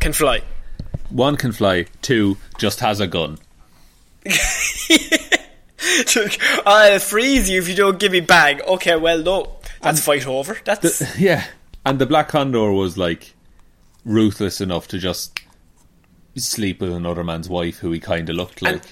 Can 0.00 0.12
fly. 0.12 0.42
One 1.10 1.36
can 1.36 1.52
fly. 1.52 1.86
Two 2.02 2.36
just 2.58 2.80
has 2.80 3.00
a 3.00 3.06
gun. 3.06 3.38
I'll 6.66 6.98
freeze 6.98 7.48
you 7.50 7.58
if 7.60 7.68
you 7.68 7.74
don't 7.74 7.98
give 7.98 8.12
me 8.12 8.20
bag. 8.20 8.60
Okay, 8.62 8.96
well, 8.96 9.22
no. 9.22 9.56
That's 9.80 10.00
fight 10.04 10.26
over. 10.26 10.58
That's. 10.64 10.98
the, 10.98 11.14
Yeah, 11.18 11.44
and 11.86 11.98
the 11.98 12.06
Black 12.06 12.28
Condor 12.28 12.72
was 12.72 12.98
like 12.98 13.34
ruthless 14.04 14.60
enough 14.60 14.88
to 14.88 14.98
just 14.98 15.40
sleep 16.36 16.80
with 16.80 16.92
another 16.92 17.24
man's 17.24 17.48
wife, 17.48 17.78
who 17.78 17.90
he 17.92 18.00
kind 18.00 18.28
of 18.28 18.36
looked 18.36 18.60
like. 18.62 18.74
and 18.74 18.82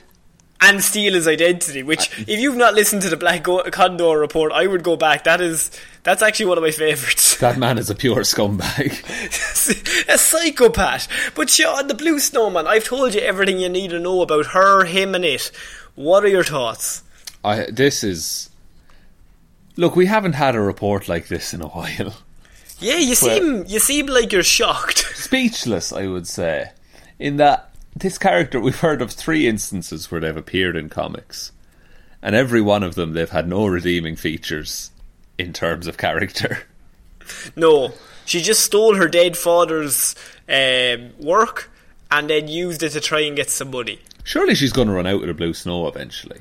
steal 0.82 1.14
his 1.14 1.28
identity. 1.28 1.82
Which, 1.82 2.10
if 2.20 2.40
you've 2.40 2.56
not 2.56 2.74
listened 2.74 3.02
to 3.02 3.08
the 3.08 3.16
Black 3.16 3.44
Condor 3.44 4.18
report, 4.18 4.52
I 4.52 4.66
would 4.66 4.82
go 4.82 4.96
back. 4.96 5.24
That 5.24 5.40
is 5.40 5.70
that's 6.02 6.22
actually 6.22 6.46
one 6.46 6.58
of 6.58 6.62
my 6.62 6.70
favourites. 6.70 7.36
that 7.38 7.58
man 7.58 7.78
is 7.78 7.90
a 7.90 7.94
pure 7.94 8.22
scumbag. 8.22 8.92
a 10.08 10.18
psychopath. 10.18 11.08
But 11.34 11.50
Shaun, 11.50 11.88
the 11.88 11.94
Blue 11.94 12.18
Snowman, 12.18 12.66
I've 12.66 12.84
told 12.84 13.14
you 13.14 13.20
everything 13.20 13.58
you 13.58 13.68
need 13.68 13.90
to 13.90 13.98
know 13.98 14.22
about 14.22 14.46
her, 14.46 14.84
him, 14.84 15.14
and 15.14 15.24
it. 15.24 15.50
What 15.94 16.24
are 16.24 16.28
your 16.28 16.44
thoughts? 16.44 17.02
I 17.44 17.66
this 17.70 18.04
is. 18.04 18.50
Look, 19.76 19.94
we 19.94 20.06
haven't 20.06 20.34
had 20.34 20.54
a 20.54 20.60
report 20.60 21.08
like 21.08 21.28
this 21.28 21.52
in 21.52 21.60
a 21.60 21.68
while. 21.68 22.14
Yeah, 22.78 22.98
you 22.98 23.14
seem 23.14 23.64
you 23.66 23.78
seem 23.78 24.06
like 24.06 24.32
you're 24.32 24.42
shocked. 24.42 24.98
Speechless, 25.14 25.92
I 25.92 26.06
would 26.06 26.26
say. 26.26 26.70
In 27.18 27.36
that 27.38 27.70
this 27.96 28.18
character, 28.18 28.60
we've 28.60 28.80
heard 28.80 29.00
of 29.00 29.10
three 29.10 29.46
instances 29.48 30.10
where 30.10 30.20
they've 30.20 30.36
appeared 30.36 30.76
in 30.76 30.90
comics, 30.90 31.52
and 32.22 32.34
every 32.36 32.60
one 32.60 32.82
of 32.82 32.94
them 32.94 33.14
they've 33.14 33.30
had 33.30 33.48
no 33.48 33.66
redeeming 33.66 34.16
features 34.16 34.90
in 35.38 35.52
terms 35.52 35.86
of 35.86 35.96
character. 35.96 36.58
No, 37.56 37.92
she 38.24 38.40
just 38.40 38.62
stole 38.64 38.94
her 38.94 39.08
dead 39.08 39.36
father's 39.36 40.14
um, 40.48 41.10
work 41.18 41.72
and 42.08 42.30
then 42.30 42.46
used 42.46 42.84
it 42.84 42.90
to 42.90 43.00
try 43.00 43.22
and 43.22 43.34
get 43.34 43.50
some 43.50 43.72
money. 43.72 43.98
Surely 44.22 44.54
she's 44.54 44.72
going 44.72 44.86
to 44.86 44.94
run 44.94 45.08
out 45.08 45.22
of 45.22 45.26
the 45.26 45.34
blue 45.34 45.52
snow 45.52 45.88
eventually. 45.88 46.40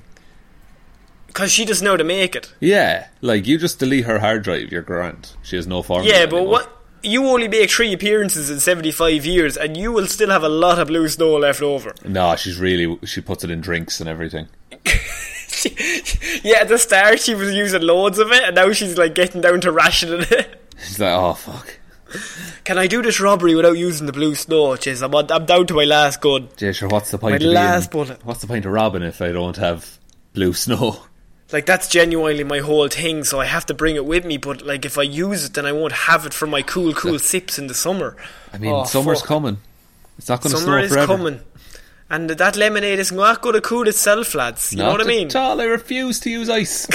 Because 1.25 1.51
she 1.51 1.65
doesn't 1.65 1.83
know 1.83 1.93
how 1.93 1.97
to 1.97 2.03
make 2.03 2.35
it. 2.35 2.53
Yeah, 2.59 3.07
like 3.21 3.47
you 3.47 3.57
just 3.57 3.79
delete 3.79 4.05
her 4.05 4.19
hard 4.19 4.43
drive, 4.43 4.71
you're 4.71 4.83
grand. 4.83 5.31
She 5.41 5.55
has 5.55 5.65
no 5.65 5.81
formula. 5.81 6.15
Yeah, 6.15 6.27
but 6.27 6.35
anymore. 6.35 6.51
what? 6.51 6.84
You 7.05 7.27
only 7.27 7.47
make 7.47 7.69
three 7.69 7.93
appearances 7.93 8.49
in 8.49 8.59
75 8.59 9.25
years 9.25 9.57
and 9.57 9.77
you 9.77 9.91
will 9.91 10.07
still 10.07 10.29
have 10.31 10.43
a 10.43 10.49
lot 10.49 10.79
of 10.79 10.87
blue 10.87 11.07
snow 11.07 11.35
left 11.37 11.61
over. 11.61 11.93
No, 12.03 12.35
she's 12.35 12.57
really 12.59 12.97
she 13.05 13.21
puts 13.21 13.43
it 13.43 13.51
in 13.51 13.61
drinks 13.61 13.99
and 13.99 14.09
everything. 14.09 14.47
yeah, 16.43 16.59
at 16.61 16.67
the 16.67 16.77
start 16.79 17.19
she 17.19 17.35
was 17.35 17.53
using 17.53 17.81
loads 17.81 18.17
of 18.19 18.31
it 18.31 18.43
and 18.43 18.55
now 18.55 18.71
she's 18.71 18.97
like 18.97 19.13
getting 19.15 19.41
down 19.41 19.61
to 19.61 19.71
rationing 19.71 20.25
it. 20.31 20.61
She's 20.77 20.99
like, 20.99 21.13
oh 21.13 21.33
fuck, 21.33 21.79
Can 22.65 22.77
I 22.77 22.87
do 22.87 23.01
this 23.01 23.21
robbery 23.21 23.55
without 23.55 23.77
using 23.77 24.07
the 24.07 24.11
blue 24.11 24.35
snow? 24.35 24.71
Jeez, 24.75 25.01
I'm, 25.01 25.15
on, 25.15 25.31
I'm 25.31 25.45
down 25.45 25.67
to 25.67 25.73
my 25.73 25.85
last 25.85 26.19
gun. 26.19 26.49
Jay, 26.57 26.73
sure, 26.73 26.89
what's 26.89 27.11
the 27.11 27.17
point? 27.17 27.31
My 27.31 27.35
of 27.37 27.39
being- 27.39 27.53
last 27.53 27.91
bullet. 27.91 28.25
What's 28.25 28.41
the 28.41 28.47
point 28.47 28.65
of 28.65 28.71
robbing 28.73 29.01
if 29.03 29.21
I 29.21 29.31
don't 29.31 29.55
have 29.55 29.97
blue 30.33 30.51
snow? 30.53 30.97
Like, 31.51 31.65
that's 31.67 31.87
genuinely 31.87 32.43
my 32.43 32.59
whole 32.59 32.87
thing, 32.87 33.23
so 33.23 33.39
I 33.39 33.45
have 33.45 33.65
to 33.67 33.73
bring 33.75 33.95
it 33.95 34.05
with 34.05 34.25
me, 34.25 34.37
but 34.37 34.65
like, 34.65 34.83
if 34.83 34.97
I 34.97 35.03
use 35.03 35.45
it, 35.45 35.53
then 35.53 35.65
I 35.65 35.71
won't 35.71 35.93
have 35.93 36.25
it 36.25 36.33
for 36.33 36.47
my 36.47 36.61
cool, 36.63 36.93
cool 36.93 37.19
sips 37.19 37.59
in 37.59 37.67
the 37.67 37.75
summer. 37.75 38.17
I 38.51 38.57
mean, 38.57 38.73
Oh, 38.73 38.83
summer's 38.85 39.19
fuck. 39.19 39.27
coming. 39.27 39.57
It's 40.17 40.27
not 40.27 40.41
going 40.41 40.53
to 40.55 40.57
Summer 40.61 40.79
is 40.79 40.91
forever. 40.91 41.15
coming. 41.17 41.39
And 42.09 42.29
that 42.31 42.55
lemonade 42.55 42.99
is 42.99 43.11
not 43.11 43.41
going 43.41 43.53
to 43.55 43.61
cool 43.61 43.87
itself, 43.87 44.33
lads. 44.33 44.71
You 44.73 44.79
know 44.79 44.91
what 44.91 45.01
I 45.01 45.05
mean? 45.05 45.27
At 45.27 45.35
all. 45.35 45.59
I 45.61 45.65
refuse 45.65 46.19
to 46.21 46.29
use 46.29 46.49
ice. 46.49 46.87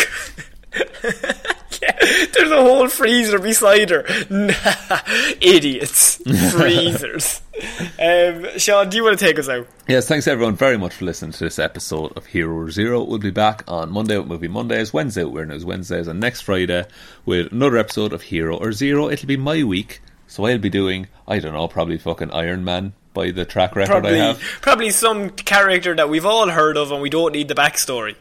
There's 2.32 2.50
a 2.50 2.60
whole 2.60 2.88
freezer 2.88 3.38
beside 3.38 3.90
her. 3.90 4.04
Nah, 4.28 4.52
idiots. 5.40 6.16
Freezers. 6.52 7.40
um, 8.00 8.46
Shaun, 8.58 8.88
do 8.88 8.96
you 8.96 9.04
want 9.04 9.18
to 9.18 9.24
take 9.24 9.38
us 9.38 9.48
out? 9.48 9.66
yes, 9.88 10.06
thanks 10.08 10.26
everyone 10.26 10.56
very 10.56 10.76
much 10.78 10.94
for 10.94 11.04
listening 11.04 11.32
to 11.32 11.44
this 11.44 11.58
episode 11.58 12.12
of 12.16 12.26
Hero 12.26 12.68
Zero. 12.70 13.02
We'll 13.02 13.18
be 13.18 13.30
back 13.30 13.64
on 13.68 13.90
Monday 13.90 14.16
with 14.18 14.26
Movie 14.28 14.48
Mondays, 14.48 14.92
Wednesday 14.92 15.24
with 15.24 15.34
Weird 15.34 15.48
News 15.48 15.64
Wednesdays, 15.64 16.06
and 16.06 16.20
next 16.20 16.42
Friday 16.42 16.86
with 17.24 17.52
another 17.52 17.76
episode 17.76 18.12
of 18.12 18.22
Hero 18.22 18.56
or 18.56 18.72
Zero. 18.72 19.08
It'll 19.08 19.26
be 19.26 19.36
my 19.36 19.62
week, 19.64 20.00
so 20.26 20.44
I'll 20.46 20.58
be 20.58 20.70
doing, 20.70 21.08
I 21.28 21.38
don't 21.38 21.54
know, 21.54 21.68
probably 21.68 21.98
fucking 21.98 22.30
Iron 22.30 22.64
Man 22.64 22.92
by 23.12 23.30
the 23.30 23.44
track 23.44 23.74
record 23.74 23.92
I 23.92 24.00
Probably, 24.00 24.18
have. 24.18 24.38
probably 24.60 24.90
some 24.90 25.30
character 25.30 25.94
that 25.96 26.08
we've 26.08 26.24
all 26.26 26.48
heard 26.48 26.76
of 26.76 26.92
and 26.92 27.02
we 27.02 27.10
don't 27.10 27.32
need 27.32 27.48
the 27.48 27.54
backstory. 27.54 28.14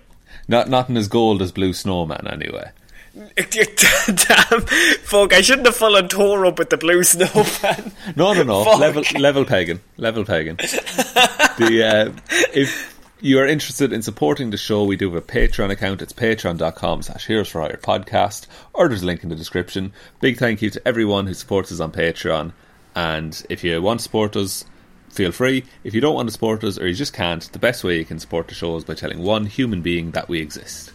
Not 0.48 0.68
nothing 0.68 0.98
as 0.98 1.08
gold 1.08 1.42
as 1.44 1.52
Blue 1.52 1.74
Snowman, 1.74 2.28
anyway. 2.28 2.72
Damn, 3.38 4.62
fuck, 4.62 5.34
I 5.34 5.42
shouldn't 5.42 5.68
have 5.68 5.76
followed 5.76 6.12
Thor 6.12 6.46
up 6.46 6.58
with 6.58 6.70
the 6.70 6.78
blue 6.78 7.04
snowman. 7.04 7.92
No, 8.16 8.34
no, 8.34 8.44
no. 8.44 8.64
Fuck. 8.64 8.80
level, 8.80 9.04
level 9.20 9.46
pegging, 9.46 9.82
level 9.98 10.24
pegging. 10.26 10.56
the 10.56 11.84
uh, 11.84 12.36
if 12.54 12.98
you 13.22 13.40
are 13.40 13.46
interested 13.46 13.92
in 13.92 14.02
supporting 14.02 14.50
the 14.50 14.58
show, 14.58 14.84
we 14.86 14.96
do 14.96 15.12
have 15.12 15.22
a 15.22 15.26
Patreon 15.26 15.70
account. 15.70 16.02
It's 16.02 16.14
patreon.com 16.14 17.02
slash 17.02 17.28
Heroes 17.28 17.50
for 17.50 17.62
Hire 17.62 17.78
podcast, 17.78 18.48
or 18.74 18.88
there's 18.88 19.04
a 19.04 19.06
link 19.06 19.24
in 19.24 19.30
the 19.30 19.36
description. 19.36 19.92
Big 20.22 20.38
thank 20.38 20.62
you 20.62 20.70
to 20.70 20.88
everyone 20.88 21.28
who 21.28 21.34
supports 21.34 21.72
us 21.72 21.80
on 21.82 21.92
Patreon. 21.92 22.54
And 22.96 23.46
if 23.50 23.64
you 23.64 23.82
want 23.82 24.00
to 24.00 24.04
support 24.06 24.36
us, 24.38 24.64
feel 25.10 25.32
free. 25.34 25.66
If 25.84 25.94
you 25.94 26.02
don't 26.02 26.16
want 26.16 26.30
to 26.30 26.34
support 26.34 26.64
us, 26.64 26.80
or 26.80 26.88
you 26.88 26.94
just 26.94 27.14
can't, 27.14 27.44
the 27.52 27.60
best 27.60 27.84
way 27.84 27.98
you 27.98 28.06
can 28.06 28.20
support 28.20 28.48
the 28.48 28.56
show 28.56 28.76
is 28.78 28.86
by 28.86 28.94
telling 28.96 29.22
one 29.22 29.46
human 29.46 29.82
being 29.82 30.12
that 30.12 30.30
we 30.30 30.40
exist. 30.40 30.94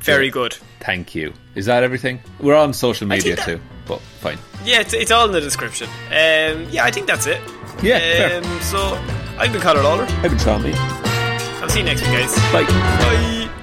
Very 0.00 0.30
good. 0.30 0.56
Thank 0.80 1.14
you. 1.14 1.32
Is 1.54 1.66
that 1.66 1.82
everything? 1.82 2.20
We're 2.40 2.54
on 2.56 2.72
social 2.72 3.06
media 3.06 3.36
that- 3.36 3.44
too, 3.44 3.60
but 3.86 4.00
fine. 4.00 4.38
Yeah, 4.64 4.80
it's, 4.80 4.94
it's 4.94 5.10
all 5.10 5.26
in 5.26 5.32
the 5.32 5.40
description. 5.40 5.88
Um, 6.08 6.66
yeah, 6.70 6.84
I 6.84 6.90
think 6.90 7.06
that's 7.06 7.26
it. 7.26 7.40
Yeah, 7.82 7.98
fair. 7.98 8.42
Um, 8.42 8.60
so, 8.62 8.78
I've 9.38 9.52
been 9.52 9.60
Conor 9.60 9.82
Lawler. 9.82 10.04
I've 10.08 10.30
been 10.30 10.38
Shaun 10.38 10.62
Lee. 10.62 10.72
I'll 10.74 11.68
see 11.68 11.80
you 11.80 11.84
next 11.84 12.02
week, 12.02 12.12
guys. 12.12 12.34
Bye. 12.52 12.64
Bye. 12.64 13.62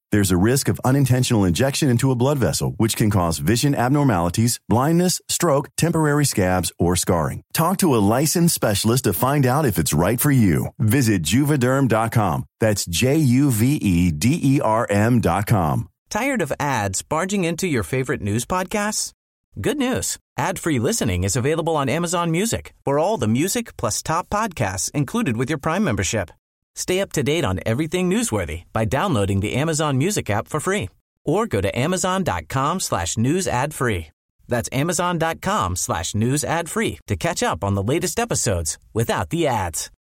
There's 0.11 0.31
a 0.31 0.37
risk 0.37 0.67
of 0.67 0.81
unintentional 0.83 1.45
injection 1.45 1.89
into 1.89 2.11
a 2.11 2.15
blood 2.15 2.37
vessel, 2.37 2.73
which 2.75 2.97
can 2.97 3.09
cause 3.09 3.37
vision 3.37 3.73
abnormalities, 3.73 4.59
blindness, 4.67 5.21
stroke, 5.29 5.69
temporary 5.77 6.25
scabs, 6.25 6.73
or 6.77 6.97
scarring. 6.97 7.43
Talk 7.53 7.77
to 7.77 7.95
a 7.95 8.03
licensed 8.17 8.53
specialist 8.53 9.05
to 9.05 9.13
find 9.13 9.45
out 9.45 9.65
if 9.65 9.77
it's 9.77 9.93
right 9.93 10.19
for 10.19 10.31
you. 10.31 10.67
Visit 10.79 11.23
Juvederm.com. 11.23 12.43
That's 12.59 12.85
J 12.85 13.15
U 13.15 13.51
V 13.51 13.75
E 13.75 14.11
D 14.11 14.37
E 14.43 14.59
R 14.61 14.85
M.com. 14.89 15.87
Tired 16.09 16.41
of 16.41 16.51
ads 16.59 17.01
barging 17.03 17.45
into 17.45 17.67
your 17.67 17.83
favorite 17.83 18.19
news 18.19 18.45
podcasts? 18.45 19.13
Good 19.59 19.77
news. 19.77 20.17
Ad-free 20.37 20.79
listening 20.79 21.23
is 21.23 21.37
available 21.37 21.77
on 21.77 21.87
Amazon 21.87 22.31
Music 22.31 22.73
for 22.83 22.99
all 22.99 23.15
the 23.17 23.27
music 23.29 23.77
plus 23.77 24.03
top 24.03 24.29
podcasts 24.29 24.91
included 24.91 25.37
with 25.37 25.49
your 25.49 25.59
Prime 25.59 25.83
membership. 25.85 26.31
Stay 26.75 27.01
up 27.01 27.11
to 27.13 27.23
date 27.23 27.45
on 27.45 27.59
everything 27.65 28.09
newsworthy 28.09 28.63
by 28.73 28.85
downloading 28.85 29.39
the 29.39 29.53
Amazon 29.53 29.97
Music 29.97 30.29
app 30.29 30.47
for 30.47 30.59
free 30.59 30.89
or 31.25 31.45
go 31.45 31.61
to 31.61 31.77
amazon.com 31.77 32.79
slash 32.79 33.17
news 33.17 33.47
ad 33.47 33.73
free. 33.73 34.07
That's 34.47 34.69
amazon.com 34.71 35.75
slash 35.75 36.15
news 36.15 36.43
ad 36.43 36.69
free 36.69 36.99
to 37.07 37.15
catch 37.15 37.43
up 37.43 37.63
on 37.63 37.75
the 37.75 37.83
latest 37.83 38.19
episodes 38.19 38.77
without 38.93 39.29
the 39.29 39.47
ads. 39.47 39.91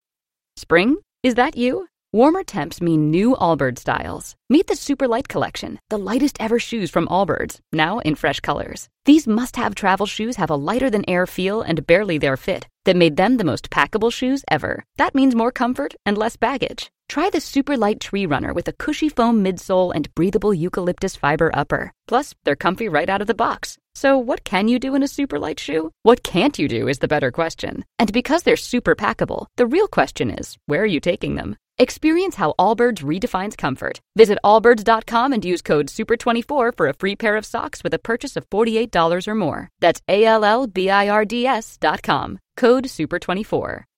Spring? 0.56 0.96
Is 1.22 1.34
that 1.34 1.56
you? 1.56 1.86
Warmer 2.12 2.42
temps 2.42 2.80
mean 2.80 3.10
new 3.10 3.36
Allbirds 3.36 3.80
styles. 3.80 4.34
Meet 4.48 4.66
the 4.66 4.74
Super 4.74 5.06
Light 5.06 5.28
Collection, 5.28 5.78
the 5.90 5.98
lightest 5.98 6.36
ever 6.40 6.58
shoes 6.58 6.90
from 6.90 7.06
Allbirds, 7.06 7.60
now 7.72 8.00
in 8.00 8.16
fresh 8.16 8.40
colors. 8.40 8.88
These 9.04 9.28
must 9.28 9.54
have 9.56 9.76
travel 9.76 10.06
shoes 10.06 10.36
have 10.36 10.50
a 10.50 10.56
lighter 10.56 10.90
than 10.90 11.08
air 11.08 11.26
feel 11.26 11.62
and 11.62 11.86
barely 11.86 12.18
there 12.18 12.36
fit 12.36 12.66
that 12.84 12.96
made 12.96 13.16
them 13.16 13.36
the 13.36 13.44
most 13.44 13.70
packable 13.70 14.12
shoes 14.12 14.44
ever. 14.50 14.84
That 14.96 15.14
means 15.14 15.34
more 15.34 15.52
comfort 15.52 15.94
and 16.04 16.16
less 16.16 16.36
baggage. 16.36 16.90
Try 17.08 17.28
the 17.28 17.40
Super 17.40 17.76
Light 17.76 17.98
Tree 17.98 18.24
Runner 18.24 18.52
with 18.52 18.68
a 18.68 18.72
cushy 18.72 19.08
foam 19.08 19.42
midsole 19.42 19.92
and 19.92 20.14
breathable 20.14 20.54
eucalyptus 20.54 21.16
fiber 21.16 21.50
upper. 21.52 21.92
Plus, 22.06 22.34
they're 22.44 22.54
comfy 22.54 22.88
right 22.88 23.08
out 23.08 23.20
of 23.20 23.26
the 23.26 23.34
box. 23.34 23.78
So, 23.96 24.16
what 24.16 24.44
can 24.44 24.68
you 24.68 24.78
do 24.78 24.94
in 24.94 25.02
a 25.02 25.08
super 25.08 25.38
light 25.38 25.58
shoe? 25.58 25.90
What 26.04 26.22
can't 26.22 26.56
you 26.56 26.68
do 26.68 26.86
is 26.86 27.00
the 27.00 27.08
better 27.08 27.32
question. 27.32 27.84
And 27.98 28.12
because 28.12 28.44
they're 28.44 28.56
super 28.56 28.94
packable, 28.94 29.46
the 29.56 29.66
real 29.66 29.88
question 29.88 30.30
is 30.30 30.56
where 30.66 30.82
are 30.82 30.94
you 30.94 31.00
taking 31.00 31.34
them? 31.34 31.56
Experience 31.78 32.36
how 32.36 32.54
Allbirds 32.58 33.02
redefines 33.02 33.56
comfort. 33.56 34.00
Visit 34.14 34.38
allbirds.com 34.44 35.32
and 35.32 35.44
use 35.44 35.62
code 35.62 35.86
SUPER24 35.86 36.76
for 36.76 36.86
a 36.86 36.94
free 36.94 37.16
pair 37.16 37.36
of 37.36 37.46
socks 37.46 37.82
with 37.82 37.94
a 37.94 37.98
purchase 37.98 38.36
of 38.36 38.48
$48 38.50 39.26
or 39.26 39.34
more. 39.34 39.68
That's 39.80 40.02
A 40.06 40.24
L 40.26 40.44
L 40.44 40.66
B 40.66 40.90
I 40.90 41.08
R 41.08 41.24
D 41.24 41.46
S.com. 41.46 42.38
Code 42.60 42.84
SUPER24. 42.88 43.89